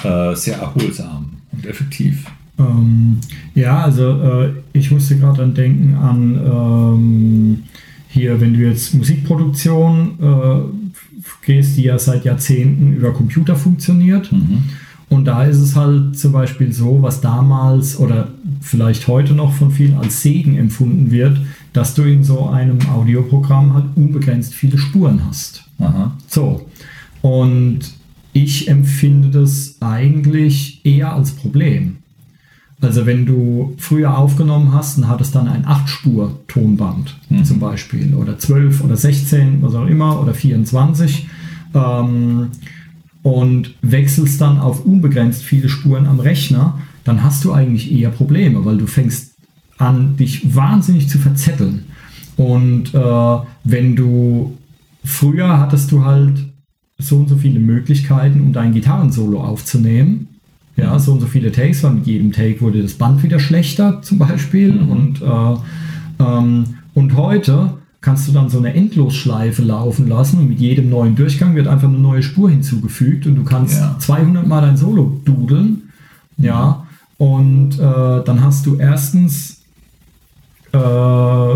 äh, 0.03 0.35
sehr 0.35 0.57
erholsam 0.57 1.41
und 1.51 1.65
effektiv. 1.65 2.25
Ähm, 2.59 3.19
ja, 3.55 3.81
also 3.83 4.21
äh, 4.21 4.53
ich 4.73 4.91
musste 4.91 5.17
gerade 5.17 5.39
dann 5.39 5.53
denken 5.53 5.95
an 5.95 6.39
ähm, 6.45 7.63
hier, 8.07 8.39
wenn 8.39 8.53
du 8.53 8.59
jetzt 8.59 8.93
Musikproduktion 8.93 10.19
äh, 10.21 11.23
gehst, 11.45 11.77
die 11.77 11.83
ja 11.83 11.97
seit 11.97 12.25
Jahrzehnten 12.25 12.93
über 12.93 13.13
Computer 13.13 13.55
funktioniert. 13.55 14.31
Und 15.09 15.25
da 15.25 15.43
ist 15.43 15.59
es 15.59 15.75
halt 15.75 16.17
zum 16.17 16.31
Beispiel 16.31 16.71
so, 16.71 17.01
was 17.01 17.21
damals 17.21 17.99
oder 17.99 18.29
vielleicht 18.61 19.07
heute 19.07 19.33
noch 19.33 19.53
von 19.53 19.71
vielen 19.71 19.95
als 19.95 20.21
Segen 20.21 20.57
empfunden 20.57 21.11
wird, 21.11 21.39
dass 21.71 21.93
du 21.93 22.03
in 22.03 22.23
so 22.23 22.47
einem 22.49 22.79
Audioprogramm 22.89 23.73
halt 23.73 23.85
unbegrenzt 23.95 24.53
viele 24.53 24.77
Spuren 24.77 25.21
hast. 25.27 25.65
Aha. 25.79 26.17
So. 26.27 26.67
Und 27.21 27.79
ich 28.33 28.67
empfinde 28.67 29.29
das 29.29 29.77
eigentlich 29.81 30.81
eher 30.83 31.13
als 31.13 31.31
Problem. 31.31 31.97
Also 32.83 33.05
wenn 33.05 33.25
du 33.25 33.75
früher 33.77 34.17
aufgenommen 34.17 34.73
hast 34.73 34.97
und 34.97 35.07
hattest 35.07 35.35
dann 35.35 35.47
ein 35.47 35.65
8-Spur-Tonband 35.65 37.15
zum 37.43 37.59
Beispiel 37.59 38.13
oder 38.13 38.37
12 38.37 38.83
oder 38.83 38.97
16, 38.97 39.61
was 39.61 39.75
auch 39.75 39.87
immer, 39.87 40.21
oder 40.21 40.33
24 40.33 41.27
ähm, 41.73 42.47
und 43.21 43.73
wechselst 43.81 44.41
dann 44.41 44.59
auf 44.59 44.85
unbegrenzt 44.85 45.43
viele 45.43 45.69
Spuren 45.69 46.07
am 46.07 46.19
Rechner, 46.19 46.79
dann 47.05 47.23
hast 47.23 47.45
du 47.45 47.53
eigentlich 47.53 47.91
eher 47.91 48.09
Probleme, 48.09 48.65
weil 48.65 48.77
du 48.77 48.87
fängst 48.87 49.33
an, 49.77 50.17
dich 50.17 50.55
wahnsinnig 50.55 51.07
zu 51.07 51.19
verzetteln. 51.19 51.85
Und 52.35 52.93
äh, 52.93 53.37
wenn 53.63 53.95
du 53.95 54.57
früher 55.03 55.59
hattest 55.59 55.91
du 55.91 56.03
halt 56.03 56.53
so 56.97 57.17
und 57.17 57.29
so 57.29 57.37
viele 57.37 57.59
Möglichkeiten, 57.59 58.41
um 58.41 58.53
dein 58.53 58.73
Gitarrensolo 58.73 59.41
aufzunehmen. 59.41 60.32
Ja, 60.75 60.97
so 60.97 61.11
und 61.13 61.19
so 61.19 61.27
viele 61.27 61.51
Takes, 61.51 61.83
weil 61.83 61.91
mit 61.91 62.07
jedem 62.07 62.31
Take 62.31 62.61
wurde 62.61 62.81
das 62.81 62.93
Band 62.93 63.21
wieder 63.23 63.39
schlechter 63.39 64.01
zum 64.01 64.17
Beispiel. 64.17 64.71
Und, 64.79 65.21
äh, 65.21 66.23
ähm, 66.23 66.65
und 66.95 67.15
heute 67.15 67.73
kannst 68.01 68.27
du 68.27 68.31
dann 68.33 68.49
so 68.49 68.57
eine 68.57 68.73
Endlosschleife 68.73 69.61
laufen 69.61 70.07
lassen 70.09 70.39
und 70.39 70.49
mit 70.49 70.59
jedem 70.59 70.89
neuen 70.89 71.15
Durchgang 71.15 71.55
wird 71.55 71.67
einfach 71.67 71.87
eine 71.87 71.99
neue 71.99 72.21
Spur 72.23 72.49
hinzugefügt 72.49 73.27
und 73.27 73.35
du 73.35 73.43
kannst 73.43 73.79
Ja. 73.79 73.95
200 73.99 74.45
Mal 74.47 74.61
dein 74.61 74.75
Solo 74.77 75.21
dudeln. 75.23 75.83
Ja, 76.37 76.85
und 77.17 77.75
äh, 77.79 78.23
dann 78.25 78.41
hast 78.41 78.65
du 78.65 78.75
erstens 78.77 79.61
äh, 80.73 81.55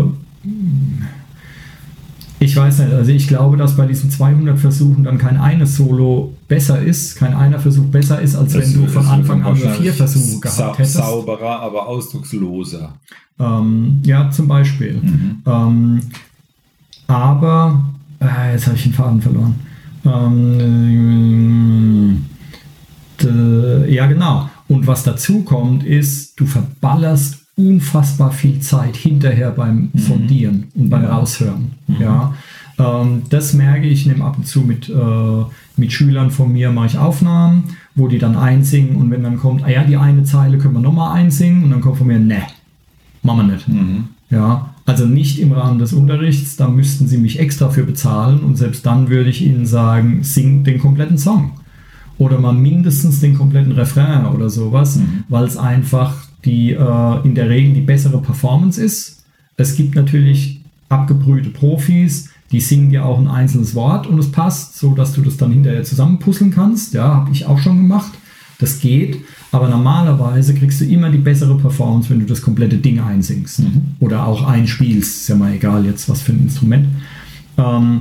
Ich 2.40 2.56
weiß 2.56 2.78
nicht, 2.78 2.92
also 2.92 3.10
ich 3.10 3.26
glaube, 3.26 3.56
dass 3.56 3.76
bei 3.76 3.86
diesen 3.86 4.10
200 4.10 4.58
Versuchen 4.58 5.02
dann 5.04 5.18
kein 5.18 5.36
eines 5.36 5.74
Solo 5.76 6.34
besser 6.48 6.80
ist, 6.80 7.16
kein 7.16 7.34
einer 7.34 7.58
Versuch 7.58 7.84
besser 7.86 8.20
ist, 8.20 8.34
als 8.34 8.54
wenn 8.54 8.72
du 8.72 8.86
von 8.86 9.06
Anfang 9.06 9.42
an 9.42 9.56
nur 9.58 9.70
vier 9.70 9.92
Versuche 9.92 10.40
gehabt 10.40 10.78
hättest. 10.78 10.94
Sauberer, 10.94 11.60
aber 11.60 11.86
ausdrucksloser. 11.86 12.94
Ähm, 13.38 14.00
ja, 14.04 14.30
zum 14.30 14.48
Beispiel. 14.48 14.94
Mhm. 15.02 15.42
Ähm, 15.46 16.00
aber, 17.06 17.84
äh, 18.20 18.52
jetzt 18.52 18.66
habe 18.66 18.76
ich 18.76 18.82
den 18.84 18.92
Faden 18.94 19.20
verloren. 19.20 19.54
Ähm, 20.98 22.24
d- 23.22 23.92
ja, 23.92 24.06
genau. 24.06 24.48
Und 24.68 24.86
was 24.86 25.02
dazu 25.04 25.42
kommt, 25.42 25.84
ist, 25.84 26.38
du 26.40 26.46
verballerst 26.46 27.38
unfassbar 27.56 28.30
viel 28.30 28.60
Zeit 28.60 28.96
hinterher 28.96 29.50
beim 29.50 29.90
Sondieren 29.94 30.68
und 30.74 30.90
beim 30.90 31.02
Ja. 31.02 31.16
Raushören. 31.16 31.72
Ja. 31.98 32.34
Ähm, 32.78 33.22
das 33.28 33.54
merke 33.54 33.86
ich, 33.86 34.00
ich 34.00 34.06
nehme 34.06 34.24
ab 34.24 34.36
und 34.38 34.46
zu 34.46 34.60
mit, 34.60 34.88
äh, 34.88 35.44
mit 35.76 35.92
Schülern 35.92 36.30
von 36.30 36.52
mir, 36.52 36.70
mache 36.70 36.86
ich 36.86 36.98
Aufnahmen, 36.98 37.64
wo 37.94 38.08
die 38.08 38.18
dann 38.18 38.36
einsingen 38.36 38.96
und 38.96 39.10
wenn 39.10 39.22
dann 39.22 39.38
kommt, 39.38 39.64
ah 39.64 39.70
ja, 39.70 39.84
die 39.84 39.96
eine 39.96 40.24
Zeile 40.24 40.58
können 40.58 40.74
wir 40.74 40.80
nochmal 40.80 41.16
einsingen 41.16 41.64
und 41.64 41.70
dann 41.70 41.80
kommt 41.80 41.98
von 41.98 42.06
mir, 42.06 42.18
ne, 42.18 42.42
machen 43.22 43.46
wir 43.46 43.54
nicht. 43.54 43.68
Mhm. 43.68 44.04
Ja, 44.30 44.74
also 44.84 45.06
nicht 45.06 45.38
im 45.38 45.52
Rahmen 45.52 45.78
des 45.78 45.92
Unterrichts, 45.92 46.56
da 46.56 46.68
müssten 46.68 47.08
sie 47.08 47.18
mich 47.18 47.38
extra 47.38 47.70
für 47.70 47.84
bezahlen 47.84 48.40
und 48.40 48.56
selbst 48.56 48.84
dann 48.86 49.08
würde 49.08 49.30
ich 49.30 49.42
ihnen 49.42 49.66
sagen, 49.66 50.22
sing 50.22 50.64
den 50.64 50.78
kompletten 50.78 51.18
Song. 51.18 51.52
Oder 52.18 52.38
mal 52.38 52.52
mindestens 52.52 53.20
den 53.20 53.34
kompletten 53.34 53.72
Refrain 53.72 54.26
oder 54.26 54.50
sowas, 54.50 54.98
weil 55.28 55.44
es 55.44 55.56
einfach 55.56 56.16
die 56.44 56.72
äh, 56.72 57.20
in 57.24 57.34
der 57.34 57.48
Regel 57.48 57.74
die 57.74 57.80
bessere 57.80 58.20
Performance 58.20 58.82
ist. 58.82 59.24
Es 59.56 59.76
gibt 59.76 59.94
natürlich 59.94 60.60
abgebrühte 60.88 61.50
Profis, 61.50 62.30
die 62.50 62.60
singen 62.60 62.90
dir 62.90 63.04
auch 63.04 63.18
ein 63.18 63.28
einzelnes 63.28 63.74
Wort 63.74 64.06
und 64.06 64.18
es 64.18 64.32
passt, 64.32 64.78
so 64.78 64.94
dass 64.94 65.12
du 65.12 65.22
das 65.22 65.36
dann 65.36 65.52
hinterher 65.52 65.84
zusammenpuzzeln 65.84 66.50
kannst. 66.50 66.94
Ja, 66.94 67.14
habe 67.14 67.30
ich 67.32 67.46
auch 67.46 67.58
schon 67.58 67.76
gemacht. 67.76 68.12
Das 68.60 68.80
geht, 68.80 69.18
aber 69.52 69.68
normalerweise 69.68 70.52
kriegst 70.52 70.80
du 70.80 70.84
immer 70.84 71.10
die 71.10 71.18
bessere 71.18 71.56
Performance, 71.56 72.10
wenn 72.10 72.18
du 72.18 72.26
das 72.26 72.42
komplette 72.42 72.78
Ding 72.78 72.98
einsingst 72.98 73.62
oder 74.00 74.26
auch 74.26 74.44
einspielst. 74.44 75.20
Ist 75.20 75.28
ja 75.28 75.36
mal 75.36 75.52
egal 75.52 75.86
jetzt, 75.86 76.08
was 76.08 76.22
für 76.22 76.32
ein 76.32 76.40
Instrument. 76.40 76.88
Ähm, 77.56 78.00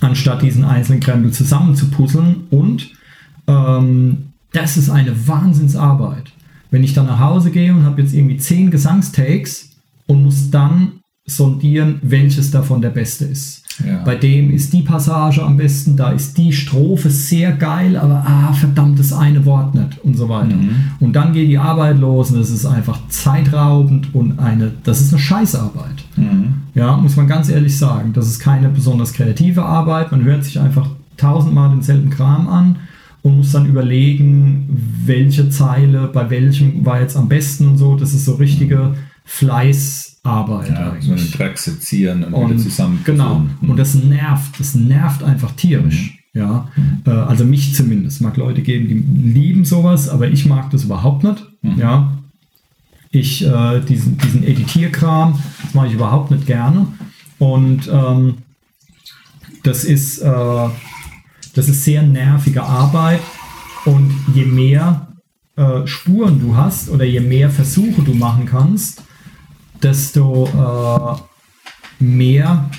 anstatt 0.00 0.42
diesen 0.42 0.64
einzelnen 0.64 1.00
Krempel 1.00 1.32
zusammen 1.32 1.74
zu 1.74 1.90
puzzeln. 1.90 2.44
Und 2.50 2.90
ähm, 3.46 4.26
das 4.52 4.76
ist 4.76 4.90
eine 4.90 5.26
Wahnsinnsarbeit. 5.26 6.32
Wenn 6.70 6.84
ich 6.84 6.92
dann 6.92 7.06
nach 7.06 7.20
Hause 7.20 7.50
gehe 7.50 7.72
und 7.72 7.84
habe 7.84 8.02
jetzt 8.02 8.12
irgendwie 8.12 8.36
zehn 8.36 8.70
Gesangstakes 8.70 9.70
und 10.06 10.22
muss 10.22 10.50
dann 10.50 10.95
sondieren, 11.26 11.98
welches 12.02 12.50
davon 12.50 12.80
der 12.80 12.90
beste 12.90 13.24
ist. 13.24 13.66
Ja. 13.84 14.02
Bei 14.04 14.14
dem 14.14 14.50
ist 14.50 14.72
die 14.72 14.82
Passage 14.82 15.42
am 15.42 15.56
besten, 15.56 15.96
da 15.96 16.10
ist 16.10 16.38
die 16.38 16.52
Strophe 16.52 17.10
sehr 17.10 17.52
geil, 17.52 17.96
aber 17.96 18.24
ah, 18.26 18.52
verdammt, 18.52 18.98
das 18.98 19.12
eine 19.12 19.44
Wort 19.44 19.74
nicht 19.74 19.98
und 20.02 20.16
so 20.16 20.28
weiter. 20.28 20.54
Und 21.00 21.14
dann 21.14 21.32
geht 21.32 21.48
die 21.48 21.58
Arbeit 21.58 21.98
los 21.98 22.30
und 22.30 22.38
das 22.38 22.50
ist 22.50 22.64
einfach 22.64 22.98
zeitraubend 23.08 24.14
und 24.14 24.38
eine, 24.38 24.72
das 24.84 25.00
ist 25.00 25.12
eine 25.12 25.20
Scheißarbeit. 25.20 26.04
Mhm. 26.16 26.54
Ja, 26.74 26.96
muss 26.96 27.16
man 27.16 27.26
ganz 27.26 27.48
ehrlich 27.48 27.76
sagen. 27.76 28.12
Das 28.14 28.26
ist 28.26 28.38
keine 28.38 28.68
besonders 28.68 29.12
kreative 29.12 29.62
Arbeit. 29.62 30.10
Man 30.10 30.24
hört 30.24 30.44
sich 30.44 30.58
einfach 30.58 30.88
tausendmal 31.16 31.70
denselben 31.70 32.10
Kram 32.10 32.48
an 32.48 32.76
und 33.22 33.36
muss 33.36 33.52
dann 33.52 33.66
überlegen, 33.66 34.68
welche 35.04 35.50
Zeile 35.50 36.08
bei 36.12 36.30
welchem 36.30 36.86
war 36.86 37.00
jetzt 37.00 37.16
am 37.16 37.28
besten 37.28 37.68
und 37.68 37.76
so. 37.76 37.96
Das 37.96 38.14
ist 38.14 38.24
so 38.24 38.34
richtige 38.34 38.94
Fleißarbeit 39.24 40.75
Eigentlich. 41.26 41.36
Dreck 41.36 41.58
sezieren 41.58 42.24
und, 42.24 42.32
wieder 42.32 42.54
Und, 42.54 42.58
zusammen. 42.58 43.00
genau. 43.04 43.44
Mhm. 43.60 43.70
Und 43.70 43.76
das 43.76 43.94
nervt. 43.94 44.58
Das 44.58 44.74
nervt 44.74 45.22
einfach 45.22 45.52
tierisch. 45.52 46.18
Ja, 46.32 46.68
äh, 47.06 47.10
also 47.10 47.44
mich 47.44 47.74
zumindest. 47.74 48.20
Mag 48.20 48.36
Leute 48.36 48.60
geben, 48.62 48.88
die 48.88 49.32
lieben 49.32 49.64
sowas, 49.64 50.08
aber 50.08 50.28
ich 50.28 50.44
mag 50.46 50.70
das 50.70 50.84
überhaupt 50.84 51.24
nicht. 51.24 51.46
Ja, 51.76 52.12
ich 53.10 53.44
äh, 53.46 53.80
diesen, 53.80 54.18
diesen 54.18 54.44
Editierkram, 54.44 55.38
das 55.62 55.74
mache 55.74 55.86
ich 55.86 55.94
überhaupt 55.94 56.30
nicht 56.30 56.46
gerne. 56.46 56.88
Und 57.38 57.88
ähm, 57.90 58.34
das 59.62 59.84
ist 59.84 60.18
äh, 60.18 60.68
das 61.54 61.68
ist 61.70 61.84
sehr 61.84 62.02
nervige 62.02 62.62
Arbeit. 62.62 63.20
Und 63.86 64.12
je 64.34 64.44
mehr 64.44 65.08
äh, 65.56 65.86
Spuren 65.86 66.38
du 66.38 66.54
hast 66.54 66.90
oder 66.90 67.04
je 67.04 67.20
mehr 67.20 67.50
Versuche 67.50 68.02
du 68.02 68.12
machen 68.12 68.44
kannst, 68.44 69.02
desto 69.82 70.46
äh, 72.00 72.02
mehr 72.02 72.70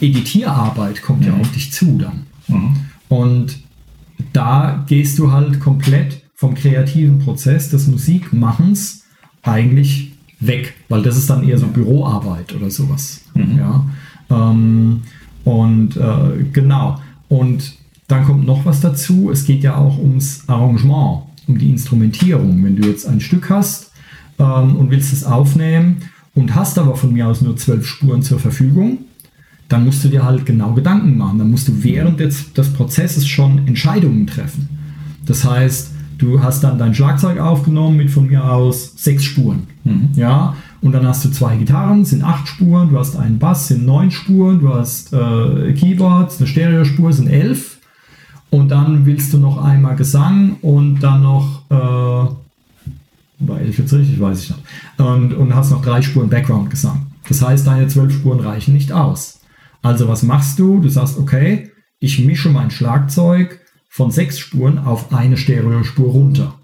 Editierarbeit 0.00 1.02
kommt 1.02 1.24
ja 1.24 1.34
auf 1.34 1.50
dich 1.52 1.72
zu 1.72 1.98
dann. 1.98 2.26
Mhm. 2.48 2.76
Und 3.08 3.58
da 4.32 4.84
gehst 4.86 5.18
du 5.18 5.32
halt 5.32 5.60
komplett 5.60 6.22
vom 6.34 6.54
kreativen 6.54 7.18
Prozess 7.18 7.68
des 7.70 7.86
Musikmachens 7.86 9.04
eigentlich 9.42 10.12
weg, 10.40 10.74
weil 10.88 11.02
das 11.02 11.16
ist 11.16 11.28
dann 11.28 11.46
eher 11.46 11.58
so 11.58 11.66
Büroarbeit 11.66 12.54
oder 12.54 12.70
sowas. 12.70 13.22
Ja. 13.34 13.84
Ähm, 14.30 15.02
und 15.44 15.96
äh, 15.96 16.44
genau. 16.52 16.98
Und 17.28 17.74
dann 18.08 18.24
kommt 18.24 18.46
noch 18.46 18.64
was 18.64 18.80
dazu. 18.80 19.30
Es 19.30 19.44
geht 19.44 19.62
ja 19.62 19.76
auch 19.76 19.98
ums 19.98 20.44
Arrangement, 20.48 21.24
um 21.46 21.58
die 21.58 21.70
Instrumentierung. 21.70 22.64
Wenn 22.64 22.76
du 22.76 22.88
jetzt 22.88 23.06
ein 23.06 23.20
Stück 23.20 23.50
hast 23.50 23.92
ähm, 24.38 24.76
und 24.76 24.90
willst 24.90 25.12
es 25.12 25.24
aufnehmen 25.24 26.02
und 26.34 26.54
hast 26.54 26.78
aber 26.78 26.96
von 26.96 27.12
mir 27.12 27.28
aus 27.28 27.40
nur 27.40 27.56
zwölf 27.56 27.86
Spuren 27.86 28.22
zur 28.22 28.38
Verfügung, 28.38 28.98
dann 29.68 29.84
musst 29.84 30.04
du 30.04 30.08
dir 30.08 30.24
halt 30.24 30.46
genau 30.46 30.72
Gedanken 30.72 31.16
machen. 31.16 31.38
Dann 31.38 31.50
musst 31.50 31.68
du 31.68 31.82
während 31.82 32.20
des, 32.20 32.52
des 32.52 32.72
Prozesses 32.72 33.26
schon 33.26 33.66
Entscheidungen 33.66 34.26
treffen. 34.26 34.68
Das 35.26 35.44
heißt, 35.44 35.92
du 36.18 36.42
hast 36.42 36.64
dann 36.64 36.78
dein 36.78 36.94
Schlagzeug 36.94 37.38
aufgenommen 37.38 37.96
mit 37.96 38.10
von 38.10 38.26
mir 38.26 38.44
aus 38.44 38.92
sechs 38.96 39.24
Spuren. 39.24 39.68
Ja, 40.14 40.54
und 40.82 40.92
dann 40.92 41.06
hast 41.06 41.24
du 41.24 41.30
zwei 41.30 41.56
Gitarren, 41.56 42.04
sind 42.04 42.22
acht 42.22 42.48
Spuren, 42.48 42.90
du 42.90 42.98
hast 42.98 43.16
einen 43.16 43.38
Bass, 43.38 43.68
sind 43.68 43.84
neun 43.86 44.10
Spuren, 44.10 44.60
du 44.60 44.74
hast 44.74 45.12
äh, 45.12 45.72
Keyboards, 45.72 46.38
eine 46.38 46.46
Stereospur, 46.46 47.12
sind 47.12 47.28
elf. 47.28 47.78
Und 48.50 48.70
dann 48.70 49.06
willst 49.06 49.32
du 49.32 49.38
noch 49.38 49.62
einmal 49.62 49.96
Gesang 49.96 50.56
und 50.62 51.00
dann 51.00 51.22
noch, 51.22 51.62
äh, 51.70 52.34
war 53.40 53.60
elf 53.60 53.78
jetzt 53.78 53.92
richtig, 53.92 54.20
weiß 54.20 54.42
ich 54.44 54.50
nicht. 54.50 54.62
Und, 54.98 55.34
und 55.34 55.54
hast 55.54 55.70
noch 55.70 55.82
drei 55.82 56.02
Spuren 56.02 56.28
Background-Gesang. 56.28 57.06
Das 57.28 57.42
heißt, 57.42 57.66
deine 57.66 57.88
zwölf 57.88 58.12
Spuren 58.12 58.40
reichen 58.40 58.74
nicht 58.74 58.92
aus. 58.92 59.40
Also 59.82 60.08
was 60.08 60.22
machst 60.22 60.58
du? 60.58 60.80
Du 60.80 60.88
sagst, 60.88 61.18
okay, 61.18 61.70
ich 61.98 62.18
mische 62.18 62.50
mein 62.50 62.70
Schlagzeug 62.70 63.60
von 63.88 64.10
sechs 64.10 64.38
Spuren 64.38 64.78
auf 64.78 65.12
eine 65.12 65.36
Stereospur 65.36 66.10
runter. 66.10 66.54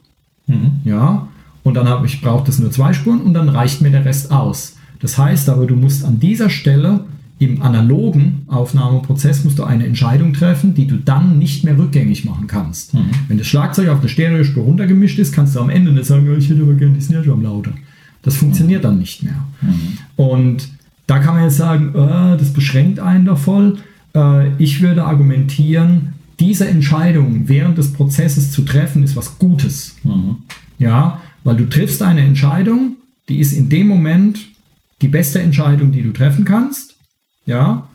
Ja, 0.85 1.29
und 1.65 1.75
dann 1.75 1.89
habe 1.89 2.07
ich 2.07 2.21
braucht 2.21 2.49
es 2.49 2.61
nur 2.61 2.71
zwei 2.71 2.93
Spuren 2.93 3.21
und 3.23 3.35
dann 3.35 3.49
reicht 3.49 3.83
mir 3.83 3.91
der 3.91 4.05
Rest 4.05 4.31
aus. 4.31 4.77
Das 5.01 5.19
heißt 5.19 5.49
aber, 5.49 5.67
du 5.67 5.75
musst 5.75 6.05
an 6.05 6.21
dieser 6.21 6.51
Stelle 6.51 7.05
im 7.39 7.61
analogen 7.61 8.43
Aufnahmeprozess 8.47 9.45
musst 9.45 9.59
du 9.59 9.65
eine 9.65 9.87
Entscheidung 9.87 10.33
treffen, 10.33 10.75
die 10.75 10.87
du 10.87 10.97
dann 10.97 11.39
nicht 11.39 11.65
mehr 11.65 11.77
rückgängig 11.77 12.25
machen 12.25 12.47
kannst. 12.47 12.95
Wenn 13.29 13.37
das 13.39 13.47
Schlagzeug 13.47 13.89
auf 13.89 14.01
eine 14.01 14.09
Stereospur 14.09 14.65
runtergemischt 14.65 15.19
ist, 15.19 15.35
kannst 15.35 15.55
du 15.55 15.61
am 15.61 15.69
Ende 15.69 15.93
nicht 15.93 16.07
sagen, 16.07 16.27
"Ja, 16.27 16.37
ich 16.37 16.49
hätte 16.49 16.63
aber 16.63 16.75
gerne 16.75 16.95
die 16.95 17.01
Snare 17.03 17.25
Drum 17.25 17.43
lauter. 17.43 17.73
Das 18.23 18.37
funktioniert 18.37 18.85
dann 18.85 18.99
nicht 18.99 19.23
mehr. 19.23 19.45
Und 20.17 20.69
da 21.07 21.19
kann 21.21 21.35
man 21.35 21.45
jetzt 21.45 21.59
sagen, 21.59 21.91
äh, 21.95 22.37
das 22.37 22.53
beschränkt 22.53 22.99
einen 22.99 23.27
doch 23.27 23.39
voll. 23.39 23.79
Äh, 24.15 24.51
ich 24.59 24.81
würde 24.81 25.05
argumentieren, 25.05 26.15
diese 26.41 26.67
Entscheidung 26.67 27.49
während 27.49 27.79
des 27.79 27.93
Prozesses 27.93 28.51
zu 28.51 28.63
treffen, 28.63 29.03
ist 29.05 29.15
was 29.15 29.39
Gutes. 29.39 29.97
Ja, 30.79 31.21
weil 31.45 31.57
du 31.57 31.67
triffst 31.69 32.03
eine 32.03 32.23
Entscheidung, 32.23 32.97
die 33.29 33.39
ist 33.39 33.53
in 33.53 33.69
dem 33.69 33.87
Moment 33.87 34.41
die 35.03 35.09
beste 35.09 35.41
Entscheidung, 35.41 35.93
die 35.93 36.03
du 36.03 36.13
treffen 36.13 36.45
kannst. 36.45 36.96
Ja, 37.47 37.89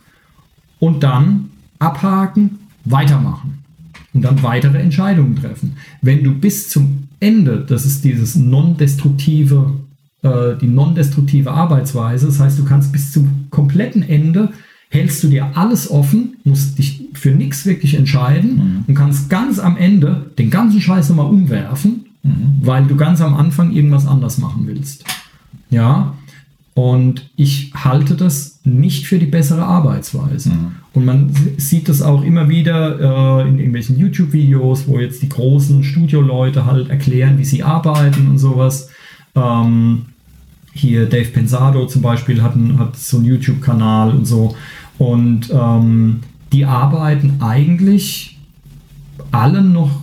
und 0.78 1.02
dann 1.02 1.50
abhaken, 1.78 2.58
weitermachen. 2.84 3.58
Und 4.14 4.22
dann 4.22 4.42
weitere 4.42 4.78
Entscheidungen 4.78 5.36
treffen. 5.36 5.76
Wenn 6.02 6.22
du 6.24 6.34
bis 6.34 6.68
zum 6.68 7.08
Ende, 7.20 7.64
das 7.66 7.86
ist 7.86 8.04
dieses 8.04 8.34
non-destruktive, 8.36 9.74
äh, 10.22 10.56
die 10.60 10.66
non-destruktive 10.66 11.50
Arbeitsweise, 11.50 12.26
das 12.26 12.40
heißt, 12.40 12.58
du 12.58 12.64
kannst 12.64 12.92
bis 12.92 13.12
zum 13.12 13.46
kompletten 13.50 14.02
Ende 14.02 14.50
hältst 14.90 15.22
du 15.22 15.28
dir 15.28 15.56
alles 15.56 15.90
offen, 15.90 16.36
musst 16.44 16.78
dich 16.78 17.08
für 17.14 17.30
nichts 17.30 17.64
wirklich 17.64 17.94
entscheiden 17.94 18.84
und 18.86 18.94
kannst 18.94 19.30
ganz 19.30 19.58
am 19.58 19.78
Ende 19.78 20.30
den 20.38 20.50
ganzen 20.50 20.82
Scheiß 20.82 21.08
nochmal 21.08 21.30
umwerfen, 21.30 22.04
weil 22.60 22.84
du 22.86 22.96
ganz 22.96 23.22
am 23.22 23.34
Anfang 23.34 23.72
irgendwas 23.72 24.06
anders 24.06 24.36
machen 24.36 24.66
willst. 24.66 25.04
Ja, 25.70 26.14
und 26.74 27.30
ich 27.36 27.72
halte 27.74 28.14
das 28.14 28.60
nicht 28.64 29.06
für 29.06 29.18
die 29.18 29.26
bessere 29.26 29.64
Arbeitsweise. 29.64 30.52
Und 30.94 31.04
man 31.04 31.30
sieht 31.58 31.88
das 31.88 32.00
auch 32.00 32.22
immer 32.22 32.48
wieder 32.48 33.42
äh, 33.44 33.48
in 33.48 33.58
irgendwelchen 33.58 33.98
YouTube-Videos, 33.98 34.88
wo 34.88 34.98
jetzt 34.98 35.22
die 35.22 35.28
großen 35.28 35.84
Studioleute 35.84 36.64
halt 36.64 36.88
erklären, 36.88 37.38
wie 37.38 37.44
sie 37.44 37.62
arbeiten 37.62 38.28
und 38.28 38.38
sowas. 38.38 38.88
Ähm, 39.34 40.06
hier 40.72 41.06
Dave 41.06 41.28
Pensado 41.28 41.86
zum 41.86 42.00
Beispiel 42.00 42.42
hat, 42.42 42.54
einen, 42.54 42.78
hat 42.78 42.96
so 42.96 43.18
einen 43.18 43.26
YouTube-Kanal 43.26 44.10
und 44.10 44.24
so. 44.26 44.54
Und 44.96 45.50
ähm, 45.52 46.20
die 46.52 46.64
arbeiten 46.64 47.36
eigentlich 47.40 48.38
alle 49.30 49.62
noch 49.62 50.02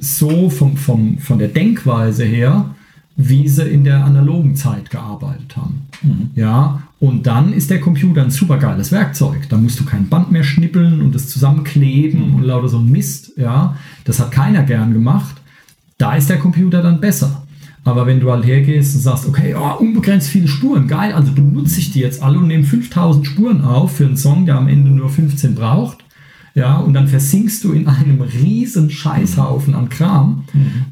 so 0.00 0.50
vom, 0.50 0.76
vom, 0.76 1.18
von 1.18 1.38
der 1.38 1.48
Denkweise 1.48 2.24
her, 2.24 2.74
wie 3.16 3.48
sie 3.48 3.68
in 3.68 3.84
der 3.84 4.04
analogen 4.04 4.56
Zeit 4.56 4.90
gearbeitet 4.90 5.56
haben. 5.56 5.89
Ja, 6.34 6.82
und 6.98 7.26
dann 7.26 7.52
ist 7.52 7.70
der 7.70 7.80
Computer 7.80 8.22
ein 8.22 8.30
super 8.30 8.58
geiles 8.58 8.92
Werkzeug. 8.92 9.48
Da 9.48 9.56
musst 9.56 9.80
du 9.80 9.84
kein 9.84 10.08
Band 10.08 10.30
mehr 10.30 10.44
schnippeln 10.44 11.00
und 11.00 11.14
es 11.14 11.28
zusammenkleben 11.28 12.34
und 12.34 12.42
lauter 12.42 12.68
so 12.68 12.78
ein 12.78 12.90
Mist. 12.90 13.32
Ja, 13.36 13.76
das 14.04 14.20
hat 14.20 14.30
keiner 14.30 14.62
gern 14.62 14.92
gemacht. 14.92 15.36
Da 15.98 16.14
ist 16.14 16.30
der 16.30 16.38
Computer 16.38 16.82
dann 16.82 17.00
besser. 17.00 17.42
Aber 17.84 18.06
wenn 18.06 18.20
du 18.20 18.30
halt 18.30 18.44
hergehst 18.44 18.94
und 18.94 19.00
sagst, 19.00 19.26
okay, 19.26 19.54
oh, 19.54 19.78
unbegrenzt 19.78 20.28
viele 20.28 20.48
Spuren, 20.48 20.86
geil, 20.86 21.12
also 21.12 21.32
benutze 21.32 21.80
ich 21.80 21.92
die 21.92 22.00
jetzt 22.00 22.22
alle 22.22 22.38
und 22.38 22.48
nehme 22.48 22.64
5000 22.64 23.26
Spuren 23.26 23.62
auf 23.62 23.96
für 23.96 24.04
einen 24.04 24.18
Song, 24.18 24.44
der 24.44 24.56
am 24.56 24.68
Ende 24.68 24.90
nur 24.90 25.08
15 25.08 25.54
braucht, 25.54 25.98
ja, 26.54 26.78
und 26.78 26.94
dann 26.94 27.08
versinkst 27.08 27.64
du 27.64 27.72
in 27.72 27.86
einem 27.86 28.20
riesen 28.20 28.90
Scheißhaufen 28.90 29.74
an 29.74 29.88
Kram. 29.88 30.44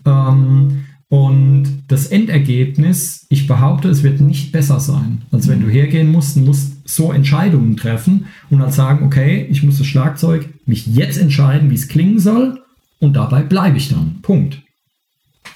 Ähm, 0.06 0.84
und 1.10 1.84
das 1.88 2.06
Endergebnis, 2.06 3.26
ich 3.30 3.46
behaupte, 3.46 3.88
es 3.88 4.02
wird 4.02 4.20
nicht 4.20 4.52
besser 4.52 4.78
sein, 4.78 5.22
als 5.32 5.48
wenn 5.48 5.62
du 5.62 5.68
hergehen 5.68 6.12
musst 6.12 6.36
und 6.36 6.44
musst 6.44 6.86
so 6.86 7.12
Entscheidungen 7.12 7.78
treffen 7.78 8.26
und 8.50 8.58
dann 8.58 8.72
sagen, 8.72 9.06
okay, 9.06 9.46
ich 9.50 9.62
muss 9.62 9.78
das 9.78 9.86
Schlagzeug 9.86 10.50
mich 10.66 10.86
jetzt 10.86 11.18
entscheiden, 11.18 11.70
wie 11.70 11.76
es 11.76 11.88
klingen 11.88 12.18
soll 12.18 12.62
und 12.98 13.16
dabei 13.16 13.42
bleibe 13.42 13.78
ich 13.78 13.88
dann. 13.88 14.18
Punkt. 14.20 14.60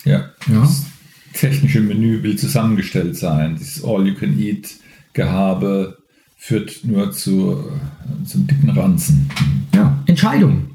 Ja. 0.04 0.30
Ja. 0.50 0.62
Das 0.62 0.86
technische 1.34 1.80
Menü 1.80 2.22
will 2.22 2.36
zusammengestellt 2.36 3.18
sein. 3.18 3.56
Dieses 3.56 3.84
All-You-Can-Eat-Gehabe 3.84 5.98
führt 6.38 6.82
nur 6.84 7.12
zu, 7.12 7.62
zum 8.24 8.46
dicken 8.46 8.70
Ranzen. 8.70 9.28
Ja, 9.74 10.02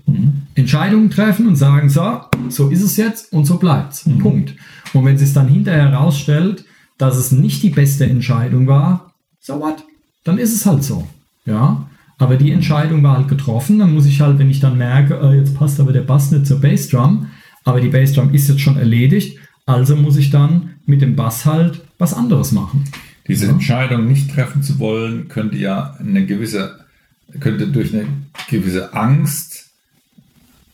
Entscheidungen. 0.07 0.47
Entscheidungen 0.55 1.09
treffen 1.09 1.47
und 1.47 1.55
sagen, 1.55 1.89
so, 1.89 2.21
so 2.49 2.69
ist 2.69 2.81
es 2.81 2.97
jetzt 2.97 3.31
und 3.33 3.45
so 3.45 3.57
bleibt's. 3.57 4.05
Punkt. 4.19 4.55
Und 4.93 5.05
wenn 5.05 5.17
sich 5.17 5.33
dann 5.33 5.47
hinterher 5.47 5.91
herausstellt, 5.91 6.65
dass 6.97 7.17
es 7.17 7.31
nicht 7.31 7.61
die 7.61 7.69
beste 7.69 8.05
Entscheidung 8.05 8.67
war, 8.67 9.13
so 9.39 9.59
what? 9.59 9.83
Dann 10.23 10.37
ist 10.37 10.53
es 10.53 10.65
halt 10.65 10.83
so. 10.83 11.07
Ja. 11.45 11.87
Aber 12.17 12.35
die 12.35 12.51
Entscheidung 12.51 13.03
war 13.03 13.17
halt 13.17 13.27
getroffen. 13.27 13.79
Dann 13.79 13.93
muss 13.93 14.05
ich 14.05 14.21
halt, 14.21 14.39
wenn 14.39 14.49
ich 14.49 14.59
dann 14.59 14.77
merke, 14.77 15.15
äh, 15.15 15.37
jetzt 15.37 15.55
passt 15.55 15.79
aber 15.79 15.93
der 15.93 16.01
Bass 16.01 16.31
nicht 16.31 16.47
zur 16.47 16.59
Bassdrum, 16.59 17.27
aber 17.63 17.79
die 17.79 17.89
Bassdrum 17.89 18.33
ist 18.33 18.49
jetzt 18.49 18.61
schon 18.61 18.77
erledigt, 18.77 19.37
also 19.65 19.95
muss 19.95 20.17
ich 20.17 20.31
dann 20.31 20.75
mit 20.85 21.01
dem 21.01 21.15
Bass 21.15 21.45
halt 21.45 21.81
was 21.97 22.13
anderes 22.13 22.51
machen. 22.51 22.85
Diese 23.27 23.47
Entscheidung 23.47 24.07
nicht 24.07 24.31
treffen 24.31 24.63
zu 24.63 24.79
wollen, 24.79 25.27
könnte 25.27 25.57
ja 25.57 25.95
eine 25.99 26.25
gewisse, 26.25 26.79
könnte 27.39 27.67
durch 27.67 27.93
eine 27.93 28.05
gewisse 28.49 28.93
Angst, 28.93 29.56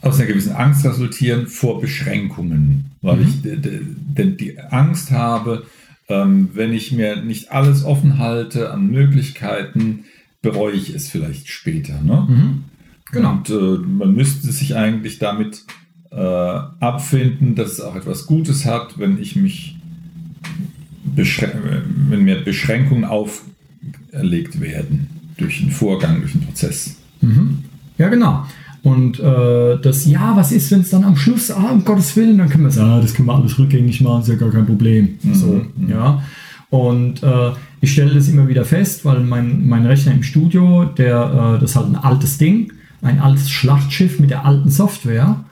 aus 0.04 0.18
einer 0.20 0.28
gewissen 0.28 0.52
Angst 0.54 0.86
resultieren 0.86 1.48
vor 1.48 1.82
Beschränkungen. 1.82 2.92
Weil 3.02 3.22
ich 3.22 3.42
d- 3.42 3.56
d- 3.58 3.82
denn 3.84 4.38
die 4.38 4.60
Angst 4.60 5.12
habe, 5.12 5.66
ähm, 6.10 6.50
wenn 6.54 6.74
ich 6.74 6.92
mir 6.92 7.22
nicht 7.24 7.52
alles 7.52 7.84
offen 7.86 8.20
halte 8.20 8.72
an 8.72 8.92
Möglichkeiten, 8.92 10.04
bereue 10.42 10.74
ich 10.74 10.94
es 10.94 11.10
vielleicht 11.10 11.48
später. 11.50 12.02
Ne? 12.02 12.62
Genau. 13.12 13.32
Und 13.32 13.50
äh, 13.50 13.54
man 13.88 14.14
müsste 14.14 14.52
sich 14.52 14.76
eigentlich 14.76 15.20
damit 15.20 15.64
äh, 16.12 16.16
abfinden, 16.18 17.56
dass 17.56 17.72
es 17.74 17.82
auch 17.82 17.96
etwas 17.96 18.26
Gutes 18.26 18.66
hat, 18.66 19.00
wenn 19.00 19.20
ich 19.22 19.36
mich 19.36 19.78
wenn 21.16 22.24
mir 22.24 22.44
Beschränkungen 22.44 23.04
auferlegt 23.06 24.60
werden 24.62 25.08
durch 25.38 25.62
einen 25.62 25.72
Vorgang, 25.72 26.22
durch 26.22 26.34
einen 26.34 26.46
Prozess. 26.46 26.98
Ja, 27.98 28.10
genau. 28.10 28.46
Und 28.84 29.20
äh, 29.20 29.80
das, 29.82 30.06
ja, 30.06 30.36
was 30.36 30.52
ist, 30.52 30.70
wenn 30.72 30.82
es 30.82 30.90
dann 30.90 31.06
am 31.06 31.16
Schluss, 31.16 31.50
ah, 31.52 31.72
um 31.72 31.86
Gottes 31.86 32.16
Willen, 32.18 32.38
dann 32.38 32.50
können 32.50 32.66
wir 32.66 32.72
sagen, 32.72 32.90
ah, 32.92 33.02
das 33.02 33.14
können 33.14 33.30
wir 33.30 33.36
alles 33.36 33.58
rückgängig 33.58 34.02
machen, 34.02 34.22
ist 34.22 34.28
ja 34.28 34.36
gar 34.36 34.52
kein 34.52 34.66
Problem. 34.66 35.18
So, 35.32 35.62
ja. 35.88 36.22
Und 36.70 37.24
äh, 37.24 37.52
ich 37.80 37.94
stelle 37.94 38.14
das 38.14 38.28
immer 38.28 38.48
wieder 38.48 38.66
fest, 38.66 39.06
weil 39.06 39.22
mein, 39.22 39.68
mein 39.68 39.86
Rechner 39.86 40.12
im 40.12 40.24
Studio, 40.24 40.86
der, 40.86 41.56
äh, 41.56 41.62
das 41.62 41.72
ist 41.72 41.76
halt 41.78 41.88
ein 41.88 41.96
altes 41.96 42.38
Ding, 42.38 42.74
ein 43.02 43.20
altes 43.20 43.50
Schlachtschiff 43.50 44.20
mit 44.20 44.32
der 44.32 44.46
alten 44.46 44.70
Software. 44.70 45.44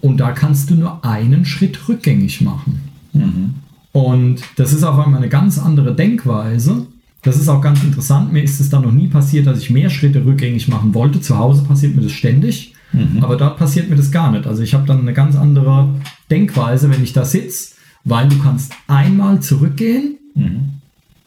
Und 0.00 0.18
da 0.18 0.30
kannst 0.30 0.70
du 0.70 0.74
nur 0.76 1.04
einen 1.04 1.44
Schritt 1.44 1.88
rückgängig 1.88 2.40
machen. 2.40 2.80
Und 3.92 4.42
das 4.56 4.72
ist 4.72 4.84
auf 4.84 4.98
einmal 4.98 5.20
eine 5.20 5.28
ganz 5.28 5.58
andere 5.58 5.94
Denkweise. 5.94 6.86
Das 7.22 7.36
ist 7.36 7.48
auch 7.48 7.60
ganz 7.60 7.82
interessant. 7.82 8.32
Mir 8.32 8.42
ist 8.44 8.60
es 8.60 8.70
dann 8.70 8.82
noch 8.82 8.92
nie 8.92 9.08
passiert, 9.08 9.46
dass 9.46 9.58
ich 9.58 9.70
mehr 9.70 9.90
Schritte 9.90 10.24
rückgängig 10.24 10.68
machen 10.68 10.94
wollte. 10.94 11.20
Zu 11.20 11.36
Hause 11.36 11.64
passiert 11.64 11.96
mir 11.96 12.02
das 12.02 12.12
ständig, 12.12 12.74
aber 13.20 13.36
dort 13.36 13.58
passiert 13.58 13.90
mir 13.90 13.96
das 13.96 14.10
gar 14.10 14.30
nicht. 14.30 14.46
Also 14.46 14.62
ich 14.62 14.74
habe 14.74 14.86
dann 14.86 15.00
eine 15.00 15.12
ganz 15.12 15.36
andere 15.36 15.94
Denkweise, 16.30 16.90
wenn 16.90 17.02
ich 17.02 17.12
da 17.12 17.24
sitze, 17.24 17.74
weil 18.04 18.28
du 18.28 18.38
kannst 18.38 18.72
einmal 18.86 19.40
zurückgehen 19.40 20.18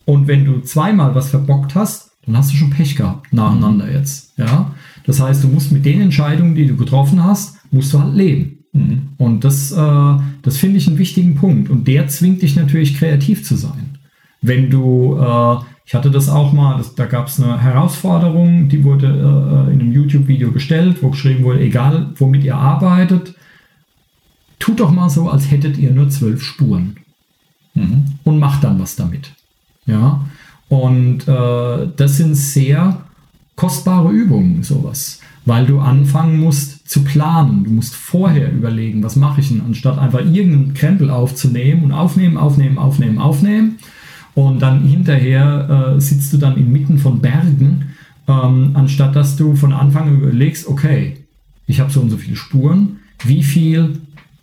und 0.05 0.27
wenn 0.27 0.45
du 0.45 0.61
zweimal 0.61 1.13
was 1.15 1.29
verbockt 1.29 1.75
hast, 1.75 2.11
dann 2.25 2.37
hast 2.37 2.51
du 2.51 2.55
schon 2.55 2.69
Pech 2.69 2.95
gehabt, 2.95 3.33
nacheinander 3.33 3.91
jetzt. 3.91 4.37
Ja? 4.37 4.73
Das 5.05 5.19
heißt, 5.19 5.43
du 5.43 5.47
musst 5.47 5.71
mit 5.71 5.85
den 5.85 6.01
Entscheidungen, 6.01 6.55
die 6.55 6.67
du 6.67 6.75
getroffen 6.75 7.23
hast, 7.23 7.57
musst 7.71 7.93
du 7.93 7.99
halt 7.99 8.15
leben. 8.15 8.57
Und 9.17 9.43
das, 9.43 9.71
äh, 9.71 10.13
das 10.41 10.57
finde 10.57 10.77
ich 10.77 10.87
einen 10.87 10.97
wichtigen 10.97 11.35
Punkt. 11.35 11.69
Und 11.69 11.87
der 11.87 12.07
zwingt 12.07 12.41
dich 12.41 12.55
natürlich 12.55 12.97
kreativ 12.97 13.43
zu 13.43 13.55
sein. 13.55 13.97
Wenn 14.41 14.69
du, 14.69 15.17
äh, 15.19 15.57
ich 15.91 15.95
hatte 15.95 16.09
das 16.09 16.29
auch 16.29 16.53
mal, 16.53 16.77
das, 16.77 16.95
da 16.95 17.05
gab 17.05 17.27
es 17.27 17.37
eine 17.37 17.61
Herausforderung, 17.61 18.69
die 18.69 18.85
wurde 18.85 19.07
äh, 19.07 19.73
in 19.73 19.81
einem 19.81 19.91
YouTube-Video 19.91 20.53
gestellt, 20.53 21.03
wo 21.03 21.09
geschrieben 21.09 21.43
wurde, 21.43 21.59
egal 21.59 22.11
womit 22.15 22.45
ihr 22.45 22.55
arbeitet, 22.55 23.35
tut 24.57 24.79
doch 24.79 24.91
mal 24.91 25.09
so, 25.09 25.29
als 25.29 25.51
hättet 25.51 25.77
ihr 25.77 25.91
nur 25.91 26.07
zwölf 26.07 26.43
Spuren 26.43 26.95
und 28.23 28.39
macht 28.39 28.63
dann 28.63 28.79
was 28.79 28.95
damit. 28.95 29.33
Ja, 29.85 30.25
und 30.69 31.27
äh, 31.27 31.89
das 31.97 32.15
sind 32.15 32.35
sehr 32.35 33.01
kostbare 33.57 34.11
Übungen, 34.11 34.63
sowas, 34.63 35.19
weil 35.43 35.65
du 35.65 35.81
anfangen 35.81 36.39
musst 36.39 36.87
zu 36.87 37.03
planen. 37.03 37.65
Du 37.65 37.69
musst 37.71 37.95
vorher 37.95 38.49
überlegen, 38.49 39.03
was 39.03 39.17
mache 39.17 39.41
ich 39.41 39.49
denn, 39.49 39.59
anstatt 39.59 39.99
einfach 39.99 40.21
irgendeinen 40.21 40.73
Krempel 40.73 41.09
aufzunehmen 41.09 41.83
und 41.83 41.91
aufnehmen, 41.91 42.37
aufnehmen, 42.37 42.77
aufnehmen, 42.77 43.17
aufnehmen. 43.17 43.77
Und 44.33 44.61
dann 44.61 44.83
hinterher 44.83 45.95
äh, 45.95 46.01
sitzt 46.01 46.31
du 46.33 46.37
dann 46.37 46.57
inmitten 46.57 46.97
von 46.97 47.19
Bergen, 47.19 47.85
ähm, 48.27 48.71
anstatt 48.73 49.15
dass 49.15 49.35
du 49.35 49.55
von 49.55 49.73
Anfang 49.73 50.07
an 50.07 50.21
überlegst, 50.21 50.67
okay, 50.67 51.17
ich 51.67 51.79
habe 51.79 51.91
so 51.91 52.01
und 52.01 52.09
so 52.09 52.17
viele 52.17 52.35
Spuren, 52.35 52.99
wie 53.23 53.43
viel 53.43 53.99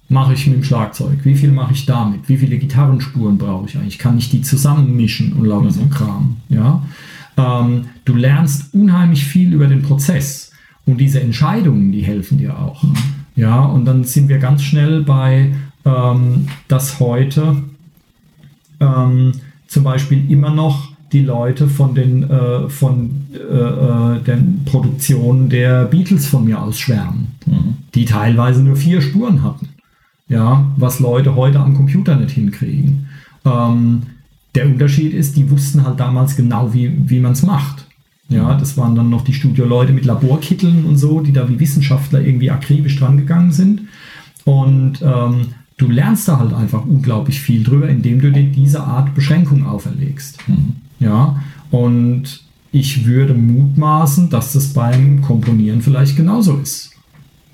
mache 0.08 0.34
ich 0.34 0.46
mit 0.46 0.56
dem 0.56 0.64
Schlagzeug? 0.64 1.18
Wie 1.24 1.34
viel 1.34 1.52
mache 1.52 1.72
ich 1.72 1.86
damit? 1.86 2.28
Wie 2.28 2.36
viele 2.36 2.58
Gitarrenspuren 2.58 3.38
brauche 3.38 3.66
ich 3.66 3.76
eigentlich? 3.76 3.98
Kann 3.98 4.18
ich 4.18 4.30
die 4.30 4.42
zusammenmischen 4.42 5.34
und 5.34 5.44
lauter 5.44 5.70
so 5.70 5.80
ein 5.80 5.90
Kram? 5.90 6.36
Ja? 6.48 6.82
Ähm, 7.36 7.86
du 8.04 8.14
lernst 8.14 8.74
unheimlich 8.74 9.24
viel 9.24 9.52
über 9.52 9.66
den 9.66 9.82
Prozess 9.82 10.52
und 10.86 10.98
diese 10.98 11.20
Entscheidungen, 11.20 11.92
die 11.92 12.02
helfen 12.02 12.38
dir 12.38 12.58
auch. 12.58 12.82
Ja, 13.36 13.60
und 13.60 13.84
dann 13.84 14.04
sind 14.04 14.28
wir 14.28 14.38
ganz 14.38 14.62
schnell 14.62 15.02
bei, 15.02 15.54
ähm, 15.84 16.48
dass 16.66 16.98
heute 16.98 17.62
ähm, 18.80 19.32
zum 19.68 19.84
Beispiel 19.84 20.30
immer 20.30 20.50
noch 20.50 20.88
die 21.12 21.22
Leute 21.22 21.68
von 21.68 21.94
den, 21.94 22.28
äh, 22.28 22.68
von, 22.68 23.26
äh, 23.32 23.36
äh, 23.36 24.20
den 24.20 24.64
Produktionen 24.64 25.48
der 25.48 25.84
Beatles 25.84 26.26
von 26.26 26.44
mir 26.44 26.60
aus 26.60 26.78
schwärmen, 26.78 27.28
die 27.94 28.04
teilweise 28.04 28.62
nur 28.62 28.76
vier 28.76 29.00
Spuren 29.00 29.42
hatten. 29.42 29.68
Ja, 30.28 30.66
was 30.76 31.00
Leute 31.00 31.36
heute 31.36 31.60
am 31.60 31.74
Computer 31.74 32.14
nicht 32.16 32.32
hinkriegen. 32.32 33.06
Ähm, 33.46 34.02
der 34.54 34.66
Unterschied 34.66 35.14
ist, 35.14 35.36
die 35.36 35.50
wussten 35.50 35.86
halt 35.86 35.98
damals 36.00 36.36
genau, 36.36 36.74
wie, 36.74 36.92
wie 37.08 37.20
man 37.20 37.32
es 37.32 37.42
macht. 37.42 37.86
Ja, 38.28 38.54
das 38.54 38.76
waren 38.76 38.94
dann 38.94 39.08
noch 39.08 39.22
die 39.22 39.32
Studioleute 39.32 39.94
mit 39.94 40.04
Laborkitteln 40.04 40.84
und 40.84 40.98
so, 40.98 41.20
die 41.20 41.32
da 41.32 41.48
wie 41.48 41.60
Wissenschaftler 41.60 42.20
irgendwie 42.20 42.50
akribisch 42.50 42.98
dran 42.98 43.16
gegangen 43.16 43.52
sind. 43.52 43.82
Und 44.44 45.00
ähm, 45.00 45.54
du 45.78 45.88
lernst 45.88 46.28
da 46.28 46.38
halt 46.38 46.52
einfach 46.52 46.84
unglaublich 46.84 47.40
viel 47.40 47.64
drüber, 47.64 47.88
indem 47.88 48.20
du 48.20 48.30
dir 48.30 48.44
diese 48.44 48.82
Art 48.82 49.14
Beschränkung 49.14 49.64
auferlegst. 49.64 50.38
Ja, 51.00 51.40
und 51.70 52.42
ich 52.72 53.06
würde 53.06 53.34
mutmaßen, 53.34 54.28
dass 54.28 54.52
das 54.52 54.74
beim 54.74 55.22
Komponieren 55.22 55.80
vielleicht 55.80 56.16
genauso 56.16 56.56
ist. 56.58 56.90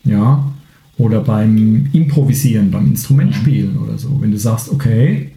Ja, 0.03 0.45
oder 0.97 1.21
beim 1.21 1.89
Improvisieren, 1.93 2.71
beim 2.71 2.87
Instrumentspielen 2.87 3.79
oder 3.79 3.99
so. 3.99 4.21
Wenn 4.21 4.33
du 4.33 4.39
sagst, 4.39 4.71
okay, 4.71 5.31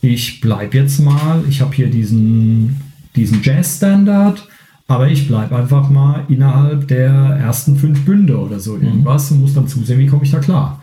ich 0.00 0.40
bleibe 0.40 0.76
jetzt 0.76 1.00
mal, 1.00 1.42
ich 1.48 1.60
habe 1.60 1.74
hier 1.74 1.90
diesen, 1.90 2.76
diesen 3.16 3.42
Jazz-Standard, 3.42 4.46
aber 4.86 5.08
ich 5.08 5.26
bleibe 5.26 5.56
einfach 5.56 5.90
mal 5.90 6.24
innerhalb 6.28 6.88
der 6.88 7.10
ersten 7.12 7.76
fünf 7.76 8.04
Bünde 8.04 8.38
oder 8.38 8.60
so 8.60 8.76
irgendwas 8.76 9.30
und 9.30 9.40
muss 9.40 9.54
dann 9.54 9.66
zusehen, 9.66 9.98
wie 9.98 10.06
komme 10.06 10.24
ich 10.24 10.30
da 10.30 10.38
klar. 10.38 10.80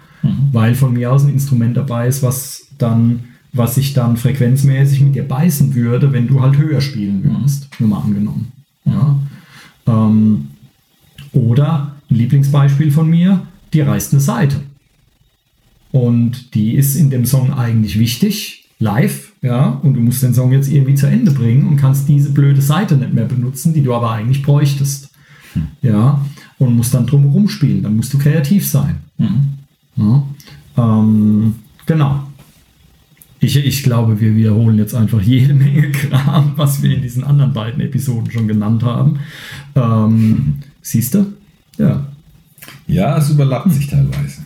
Weil 0.51 0.75
von 0.75 0.93
mir 0.93 1.12
aus 1.12 1.23
ein 1.23 1.34
Instrument 1.34 1.78
dabei 1.78 2.08
ist, 2.08 2.23
was 2.23 2.67
dann, 2.78 3.25
was 3.54 3.75
sich 3.75 3.93
dann 3.93 4.17
frequenzmäßig 4.17 5.01
mit 5.01 5.15
dir 5.15 5.28
beißen 5.28 5.75
würde, 5.75 6.12
wenn 6.12 6.28
du 6.28 6.41
halt 6.41 6.58
höher 6.58 6.82
spielen 6.82 7.23
würdest, 7.23 7.69
nur 7.80 7.89
mal 7.89 8.01
angenommen. 8.01 8.51
Ja. 8.86 9.19
Ähm, 9.88 10.47
oder 11.32 11.95
ein 12.10 12.15
Lieblingsbeispiel 12.15 12.91
von 12.91 13.10
mir, 13.10 13.41
die 13.73 13.82
reißt 13.82 14.13
eine 14.13 14.21
Seite. 14.21 14.62
Und 15.91 16.56
die 16.56 16.73
ist 16.73 16.95
in 16.95 17.10
dem 17.10 17.25
Song 17.25 17.54
eigentlich 17.54 17.99
wichtig, 17.99 18.65
live, 18.80 19.32
ja, 19.41 19.67
und 19.84 19.93
du 19.93 20.01
musst 20.01 20.23
den 20.23 20.34
Song 20.34 20.51
jetzt 20.51 20.69
irgendwie 20.69 20.95
zu 20.95 21.08
Ende 21.08 21.32
bringen 21.32 21.67
und 21.67 21.78
kannst 21.78 22.10
diese 22.10 22.32
blöde 22.32 22.62
Seite 22.62 22.97
nicht 22.97 23.13
mehr 23.13 23.25
benutzen, 23.25 23.73
die 23.73 23.84
du 23.84 23.93
aber 23.93 24.12
eigentlich 24.12 24.41
bräuchtest. 24.41 25.10
Ja, 25.82 26.25
und 26.58 26.75
musst 26.75 26.93
dann 26.93 27.06
drumherum 27.06 27.47
spielen. 27.47 27.84
Dann 27.84 27.95
musst 27.95 28.13
du 28.13 28.17
kreativ 28.17 28.67
sein. 28.67 28.97
Ja, 29.98 30.24
ähm, 30.78 31.56
genau. 31.86 32.24
Ich, 33.40 33.56
ich 33.56 33.84
glaube, 33.84 34.20
wir 34.20 34.36
wiederholen 34.36 34.78
jetzt 34.78 34.96
einfach 34.96 35.22
jede 35.22 35.54
Menge 35.56 35.92
Kram, 35.92 36.54
was 36.56 36.82
wir 36.82 36.96
in 36.96 37.02
diesen 37.02 37.24
anderen 37.24 37.54
beiden 37.54 37.82
Episoden 37.82 38.32
schon 38.32 38.48
genannt 38.48 38.84
haben. 38.84 39.20
Ähm, 39.76 40.56
siehst 40.82 41.14
du? 41.14 41.34
Ja. 41.78 42.08
Ja, 42.88 43.18
es 43.18 43.30
überlappt 43.30 43.72
sich 43.72 43.88
teilweise. 43.88 44.44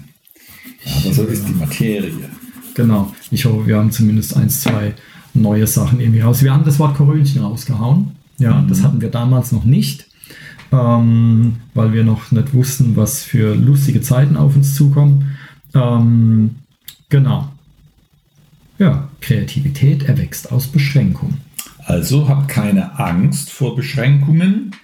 Aber 0.85 1.13
so 1.13 1.23
ist 1.25 1.47
die 1.47 1.53
Materie. 1.53 2.29
Genau. 2.73 3.13
Ich 3.31 3.45
hoffe, 3.45 3.67
wir 3.67 3.77
haben 3.77 3.91
zumindest 3.91 4.35
eins, 4.35 4.61
zwei 4.61 4.93
neue 5.33 5.67
Sachen 5.67 5.99
irgendwie 5.99 6.21
raus. 6.21 6.43
Wir 6.43 6.53
haben 6.53 6.65
das 6.65 6.79
Wort 6.79 6.95
Korönchen 6.95 7.41
rausgehauen. 7.41 8.11
Ja, 8.37 8.63
das 8.67 8.83
hatten 8.83 9.01
wir 9.01 9.09
damals 9.09 9.51
noch 9.51 9.65
nicht, 9.65 10.07
ähm, 10.71 11.57
weil 11.73 11.93
wir 11.93 12.03
noch 12.03 12.31
nicht 12.31 12.53
wussten, 12.53 12.95
was 12.95 13.23
für 13.23 13.55
lustige 13.55 14.01
Zeiten 14.01 14.37
auf 14.37 14.55
uns 14.55 14.75
zukommen. 14.75 15.37
Ähm, 15.73 16.55
genau. 17.09 17.51
Ja, 18.77 19.09
Kreativität 19.21 20.03
erwächst 20.03 20.51
aus 20.51 20.67
Beschränkung. 20.67 21.37
Also 21.85 22.29
habt 22.29 22.47
keine 22.49 22.99
Angst 22.99 23.51
vor 23.51 23.75
Beschränkungen. 23.75 24.75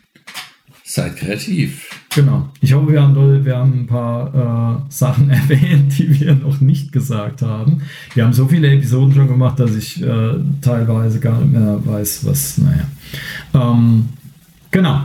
Seid 0.84 1.18
kreativ. 1.18 1.90
Genau. 2.14 2.50
Ich 2.62 2.74
hoffe, 2.74 2.92
wir 2.92 3.02
haben, 3.02 3.46
wir 3.46 3.58
haben 3.58 3.82
ein 3.82 3.88
paar 3.88 4.84
äh, 4.88 4.92
Sachen 4.92 5.30
erwähnt, 5.32 5.98
die 5.98 6.20
wir 6.20 6.36
noch 6.36 6.62
nicht 6.62 6.92
gesagt 6.92 7.42
haben. 7.42 7.82
Wir 8.14 8.24
haben 8.24 8.34
so 8.34 8.48
viele 8.48 8.72
Episoden 8.72 9.14
schon 9.14 9.28
gemacht, 9.28 9.60
dass 9.60 9.76
ich 9.76 10.02
äh, 10.02 10.36
teilweise 10.62 11.20
gar 11.20 11.40
nicht 11.42 11.54
mehr 11.54 11.80
weiß, 11.86 12.26
was, 12.26 12.58
naja. 12.58 12.88
Ähm, 13.54 14.10
genau. 14.72 15.02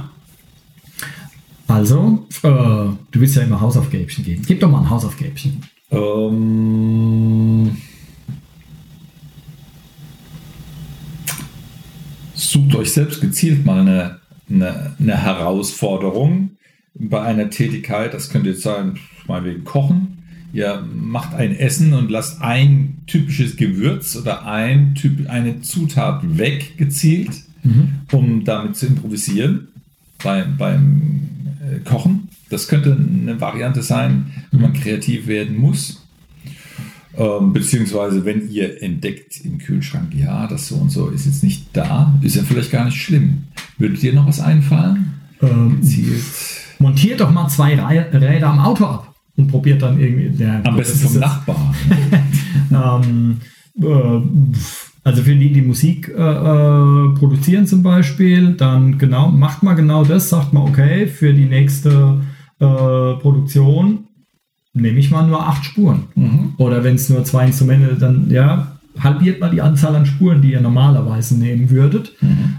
Also, 1.71 2.27
äh, 2.43 2.49
du 2.49 2.97
willst 3.13 3.37
ja 3.37 3.43
immer 3.43 3.61
Hausaufgäbchen 3.61 4.25
geben. 4.25 4.43
Gib 4.45 4.59
doch 4.61 4.71
mal 4.71 4.81
ein 4.81 4.91
Hausaufgäbchen. 4.91 5.63
Ähm, 5.93 7.77
sucht 12.35 12.75
euch 12.75 12.93
selbst 12.93 13.21
gezielt 13.21 13.65
mal 13.65 13.81
eine, 13.81 14.19
eine, 14.49 14.97
eine 14.99 15.17
Herausforderung 15.17 16.51
bei 16.95 17.23
einer 17.23 17.51
Tätigkeit. 17.51 18.15
Das 18.15 18.31
könnte 18.31 18.51
jetzt 18.51 18.63
sein, 18.63 18.99
meinetwegen 19.29 19.65
Kochen. 19.65 20.19
Ihr 20.53 20.85
macht 20.93 21.35
ein 21.35 21.55
Essen 21.55 21.95
und 21.95 22.11
lasst 22.11 22.43
ein 22.43 23.03
typisches 23.07 23.57
Gewürz 23.57 24.17
oder 24.17 24.45
ein 24.45 24.97
typ, 24.97 25.31
eine 25.31 25.61
Zutat 25.61 26.37
weg 26.37 26.77
gezielt, 26.77 27.31
um 28.11 28.45
damit 28.45 28.75
zu 28.75 28.87
improvisieren 28.87 29.69
beim, 30.23 30.57
beim. 30.57 31.30
Das 32.51 32.69
könnte 32.69 32.95
eine 32.95 33.41
Variante 33.41 33.83
sein, 33.83 34.33
wo 34.53 34.59
man 34.59 34.75
kreativ 34.75 35.27
werden 35.27 35.57
muss. 35.57 36.07
Ähm, 37.17 37.53
beziehungsweise, 37.53 38.25
wenn 38.25 38.51
ihr 38.51 38.83
entdeckt 38.83 39.41
im 39.45 39.59
Kühlschrank, 39.59 40.15
ja, 40.15 40.47
das 40.47 40.69
so 40.69 40.77
und 40.77 40.91
so 40.91 41.09
ist 41.09 41.27
jetzt 41.27 41.43
nicht 41.43 41.69
da, 41.73 42.15
ist 42.23 42.37
ja 42.37 42.43
vielleicht 42.43 42.71
gar 42.71 42.85
nicht 42.85 43.01
schlimm. 43.01 43.45
Würde 43.79 43.95
dir 43.95 44.13
noch 44.13 44.27
was 44.27 44.41
einfallen? 44.41 45.15
Ähm, 45.41 45.81
montiert 46.79 47.21
doch 47.21 47.31
mal 47.31 47.49
zwei 47.49 47.75
Räder 47.75 48.49
am 48.49 48.59
Auto 48.59 48.85
ab 48.85 49.15
und 49.37 49.49
probiert 49.49 49.83
dann 49.83 49.99
irgendwie. 49.99 50.43
Ja, 50.43 50.61
Am 50.65 50.77
besten 50.77 51.09
vom 51.09 51.19
Nachbarn. 51.19 51.75
Ähm, 52.73 53.39
äh, 53.81 54.21
also 55.03 55.23
für 55.23 55.35
die, 55.35 55.53
die 55.53 55.63
Musik 55.63 56.09
äh, 56.09 56.21
äh, 56.21 57.15
produzieren 57.15 57.67
zum 57.67 57.83
Beispiel, 57.83 58.53
dann 58.53 58.99
genau, 58.99 59.31
macht 59.31 59.63
mal 59.63 59.75
genau 59.75 60.05
das, 60.05 60.29
sagt 60.29 60.53
mal, 60.53 60.61
okay, 60.61 61.07
für 61.07 61.33
die 61.33 61.47
nächste 61.47 62.21
äh, 62.61 63.15
Produktion 63.21 64.05
nehme 64.73 64.99
ich 64.99 65.11
mal 65.11 65.27
nur 65.27 65.47
acht 65.47 65.65
Spuren. 65.65 66.05
Oder 66.59 66.85
wenn 66.85 66.95
es 66.95 67.09
nur 67.09 67.25
zwei 67.25 67.47
Instrumente, 67.47 67.97
dann 67.97 68.31
ja, 68.31 68.79
halbiert 68.99 69.41
mal 69.41 69.51
die 69.51 69.63
Anzahl 69.63 69.97
an 69.97 70.07
Spuren, 70.07 70.43
die 70.43 70.53
ihr 70.53 70.61
normalerweise 70.61 71.37
nehmen 71.37 71.71
würdet. 71.71 72.13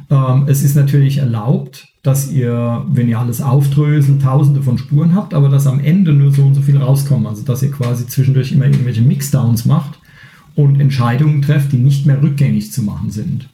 Ähm, 0.09 0.45
es 0.47 0.63
ist 0.63 0.75
natürlich 0.75 1.19
erlaubt, 1.19 1.87
dass 2.03 2.31
ihr, 2.31 2.83
wenn 2.91 3.07
ihr 3.07 3.19
alles 3.19 3.41
aufdröselt, 3.41 4.23
tausende 4.23 4.63
von 4.63 4.77
Spuren 4.77 5.15
habt, 5.15 5.33
aber 5.33 5.49
dass 5.49 5.67
am 5.67 5.79
Ende 5.79 6.13
nur 6.13 6.31
so 6.31 6.43
und 6.43 6.55
so 6.55 6.61
viel 6.61 6.77
rauskommen. 6.77 7.27
Also 7.27 7.43
dass 7.43 7.63
ihr 7.63 7.71
quasi 7.71 8.07
zwischendurch 8.07 8.51
immer 8.51 8.65
irgendwelche 8.65 9.01
Mixdowns 9.01 9.65
macht 9.65 9.99
und 10.55 10.81
Entscheidungen 10.81 11.41
trefft, 11.41 11.71
die 11.71 11.77
nicht 11.77 12.05
mehr 12.05 12.21
rückgängig 12.21 12.71
zu 12.71 12.83
machen 12.83 13.11
sind. 13.11 13.47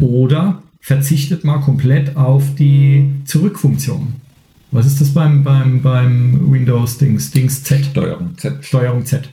Oder 0.00 0.62
verzichtet 0.80 1.44
mal 1.44 1.58
komplett 1.58 2.16
auf 2.16 2.54
die 2.54 3.10
Zurückfunktion. 3.24 4.23
Was 4.74 4.86
ist 4.86 5.00
das 5.00 5.10
beim, 5.10 5.44
beim, 5.44 5.82
beim 5.82 6.50
Windows-Dings? 6.50 7.30
Dings 7.30 7.62
Z. 7.62 7.86
Steuerung 7.86 8.36
Z. 8.36 8.64
Steuerung 8.64 9.06
Z. 9.06 9.30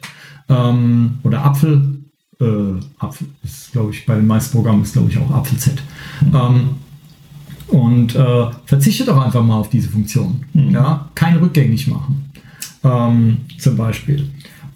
Ähm, 0.48 1.18
oder 1.24 1.44
Apfel. 1.44 1.98
Äh, 2.40 2.46
Apfel 3.00 3.26
ist, 3.44 3.72
glaube 3.72 3.92
ich, 3.92 4.06
bei 4.06 4.14
den 4.14 4.28
meisten 4.28 4.56
Programmen 4.56 4.84
ist, 4.84 4.94
glaube 4.94 5.10
ich, 5.10 5.18
auch 5.18 5.32
Apfel 5.32 5.58
Z. 5.58 5.82
Ähm, 6.32 6.76
und 7.70 8.14
äh, 8.16 8.52
verzichtet 8.66 9.08
doch 9.08 9.20
einfach 9.20 9.44
mal 9.44 9.58
auf 9.58 9.72
diese 9.72 9.90
Funktion. 9.90 10.46
Ja? 10.54 11.10
Kein 11.16 11.38
rückgängig 11.38 11.88
machen. 11.88 12.32
Ähm, 12.84 13.38
zum 13.58 13.76
Beispiel. 13.76 14.30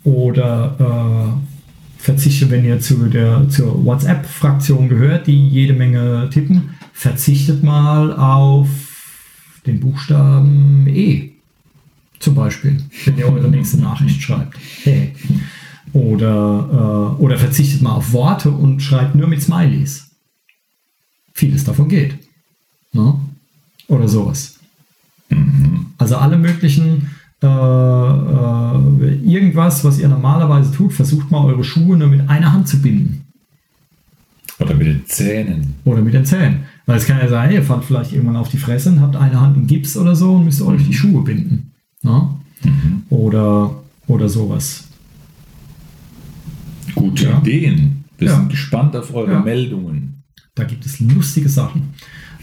Oder 0.03 0.75
äh, 0.79 2.01
verzichtet, 2.01 2.49
wenn 2.49 2.65
ihr 2.65 2.79
zu 2.79 3.05
der, 3.07 3.47
zur 3.49 3.85
WhatsApp-Fraktion 3.85 4.89
gehört, 4.89 5.27
die 5.27 5.47
jede 5.47 5.73
Menge 5.73 6.27
tippen, 6.31 6.71
verzichtet 6.91 7.63
mal 7.63 8.13
auf 8.13 8.67
den 9.65 9.79
Buchstaben 9.79 10.87
E. 10.87 11.31
Zum 12.19 12.35
Beispiel, 12.35 12.77
wenn 13.05 13.17
ihr 13.17 13.27
eure 13.27 13.49
nächste 13.49 13.77
Nachricht 13.77 14.21
schreibt. 14.21 14.57
Hey. 14.83 15.13
Oder, 15.93 17.15
äh, 17.19 17.21
oder 17.21 17.37
verzichtet 17.37 17.81
mal 17.81 17.93
auf 17.93 18.11
Worte 18.13 18.51
und 18.51 18.81
schreibt 18.81 19.15
nur 19.15 19.27
mit 19.27 19.41
Smileys. 19.41 20.11
Vieles 21.33 21.63
davon 21.63 21.87
geht. 21.87 22.17
Ne? 22.93 23.19
Oder 23.87 24.07
sowas. 24.07 24.59
Also 25.97 26.17
alle 26.17 26.37
möglichen, 26.37 27.11
äh, 27.41 27.47
äh, 27.47 29.15
irgendwas, 29.23 29.83
was 29.83 29.99
ihr 29.99 30.07
normalerweise 30.07 30.71
tut, 30.71 30.93
versucht 30.93 31.31
mal 31.31 31.45
eure 31.45 31.63
Schuhe 31.63 31.97
nur 31.97 32.07
mit 32.07 32.27
einer 32.29 32.51
Hand 32.51 32.67
zu 32.67 32.81
binden. 32.81 33.25
Oder 34.59 34.73
mit 34.73 34.87
den 34.87 35.05
Zähnen. 35.05 35.75
Oder 35.83 36.01
mit 36.01 36.13
den 36.13 36.25
Zähnen. 36.25 36.65
Weil 36.85 36.97
es 36.97 37.05
kann 37.05 37.17
ja 37.17 37.27
sein, 37.27 37.51
ihr 37.51 37.63
fallt 37.63 37.83
vielleicht 37.83 38.13
irgendwann 38.13 38.35
auf 38.35 38.49
die 38.49 38.57
Fresse 38.57 38.89
und 38.89 39.01
habt 39.01 39.15
eine 39.15 39.39
Hand 39.39 39.57
in 39.57 39.65
Gips 39.67 39.97
oder 39.97 40.15
so 40.15 40.35
und 40.35 40.45
müsst 40.45 40.61
euch 40.61 40.85
die 40.85 40.93
Schuhe 40.93 41.23
binden. 41.23 41.71
Ne? 42.03 42.29
Oder, 43.09 43.75
oder 44.07 44.29
sowas. 44.29 44.87
Gute 46.93 47.25
Ja. 47.25 47.39
Ideen. 47.39 48.03
Wir 48.17 48.29
Ja. 48.29 48.35
sind 48.35 48.49
gespannt 48.49 48.95
auf 48.95 49.13
eure 49.13 49.33
Ja. 49.33 49.39
Meldungen. 49.41 50.23
Da 50.53 50.63
gibt 50.63 50.85
es 50.85 50.99
lustige 50.99 51.49
Sachen. 51.49 51.93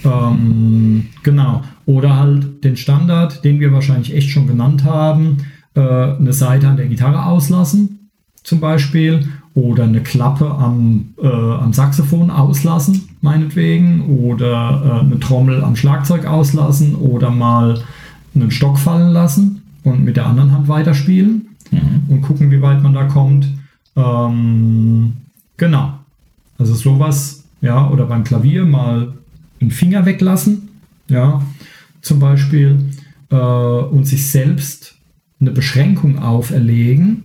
Ähm, 0.04 1.06
genau. 1.22 1.62
Oder 1.86 2.16
halt 2.16 2.62
den 2.64 2.76
Standard, 2.76 3.44
den 3.44 3.60
wir 3.60 3.72
wahrscheinlich 3.72 4.14
echt 4.14 4.30
schon 4.30 4.46
genannt 4.46 4.84
haben, 4.84 5.38
äh, 5.74 5.80
eine 5.80 6.32
Seite 6.32 6.68
an 6.68 6.76
der 6.76 6.86
Gitarre 6.86 7.24
auslassen, 7.26 8.10
zum 8.42 8.60
Beispiel. 8.60 9.28
Oder 9.54 9.84
eine 9.84 10.00
Klappe 10.00 10.50
am, 10.50 11.14
äh, 11.22 11.26
am 11.26 11.72
Saxophon 11.72 12.30
auslassen, 12.30 13.08
meinetwegen. 13.20 14.06
Oder 14.06 14.82
äh, 14.84 15.06
eine 15.06 15.20
Trommel 15.20 15.62
am 15.62 15.76
Schlagzeug 15.76 16.26
auslassen. 16.26 16.94
Oder 16.94 17.30
mal 17.30 17.82
einen 18.34 18.50
Stock 18.50 18.78
fallen 18.78 19.12
lassen 19.12 19.62
und 19.84 20.04
mit 20.04 20.16
der 20.16 20.26
anderen 20.26 20.52
Hand 20.52 20.68
weiterspielen. 20.68 21.48
Und 22.08 22.20
gucken, 22.20 22.50
wie 22.50 22.60
weit 22.60 22.82
man 22.82 22.92
da 22.92 23.04
kommt. 23.04 23.48
Ähm, 23.96 25.12
genau. 25.56 25.94
Also 26.58 26.74
sowas, 26.74 27.44
ja, 27.60 27.88
oder 27.88 28.06
beim 28.06 28.24
Klavier 28.24 28.64
mal 28.64 29.14
einen 29.60 29.70
Finger 29.70 30.04
weglassen, 30.04 30.68
ja, 31.08 31.42
zum 32.02 32.18
Beispiel, 32.18 32.90
äh, 33.30 33.36
und 33.36 34.06
sich 34.06 34.30
selbst 34.30 34.96
eine 35.40 35.50
Beschränkung 35.50 36.18
auferlegen, 36.18 37.24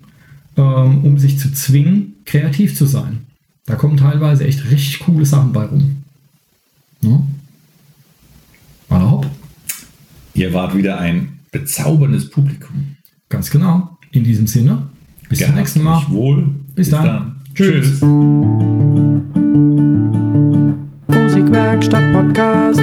ähm, 0.56 1.04
um 1.04 1.18
sich 1.18 1.38
zu 1.40 1.52
zwingen, 1.52 2.14
kreativ 2.28 2.76
zu 2.76 2.86
sein. 2.86 3.26
Da 3.66 3.76
kommen 3.76 3.98
teilweise 3.98 4.46
echt 4.46 4.70
richtig 4.70 5.00
coole 5.00 5.26
Sachen 5.26 5.52
bei 5.52 5.66
rum. 5.66 6.04
Ne? 7.02 7.24
Hopp. 8.90 9.26
Ihr 10.34 10.54
wart 10.54 10.76
wieder 10.76 11.00
ein 11.00 11.40
bezauberndes 11.52 12.30
Publikum. 12.30 12.96
Ganz 13.30 13.50
genau. 13.50 13.98
In 14.12 14.24
diesem 14.24 14.48
Sinne, 14.48 14.84
bis 15.30 15.40
zum 15.40 15.48
Gehabt 15.48 15.58
nächsten 15.58 15.84
Mal. 15.84 16.06
wohl. 16.10 16.56
Bis 16.76 16.90
dann. 16.90 17.42
Tschüss. 17.56 18.00
Tschüss. 18.00 18.02
Musikwerkstatt 21.10 22.14
Podcast. 22.14 22.82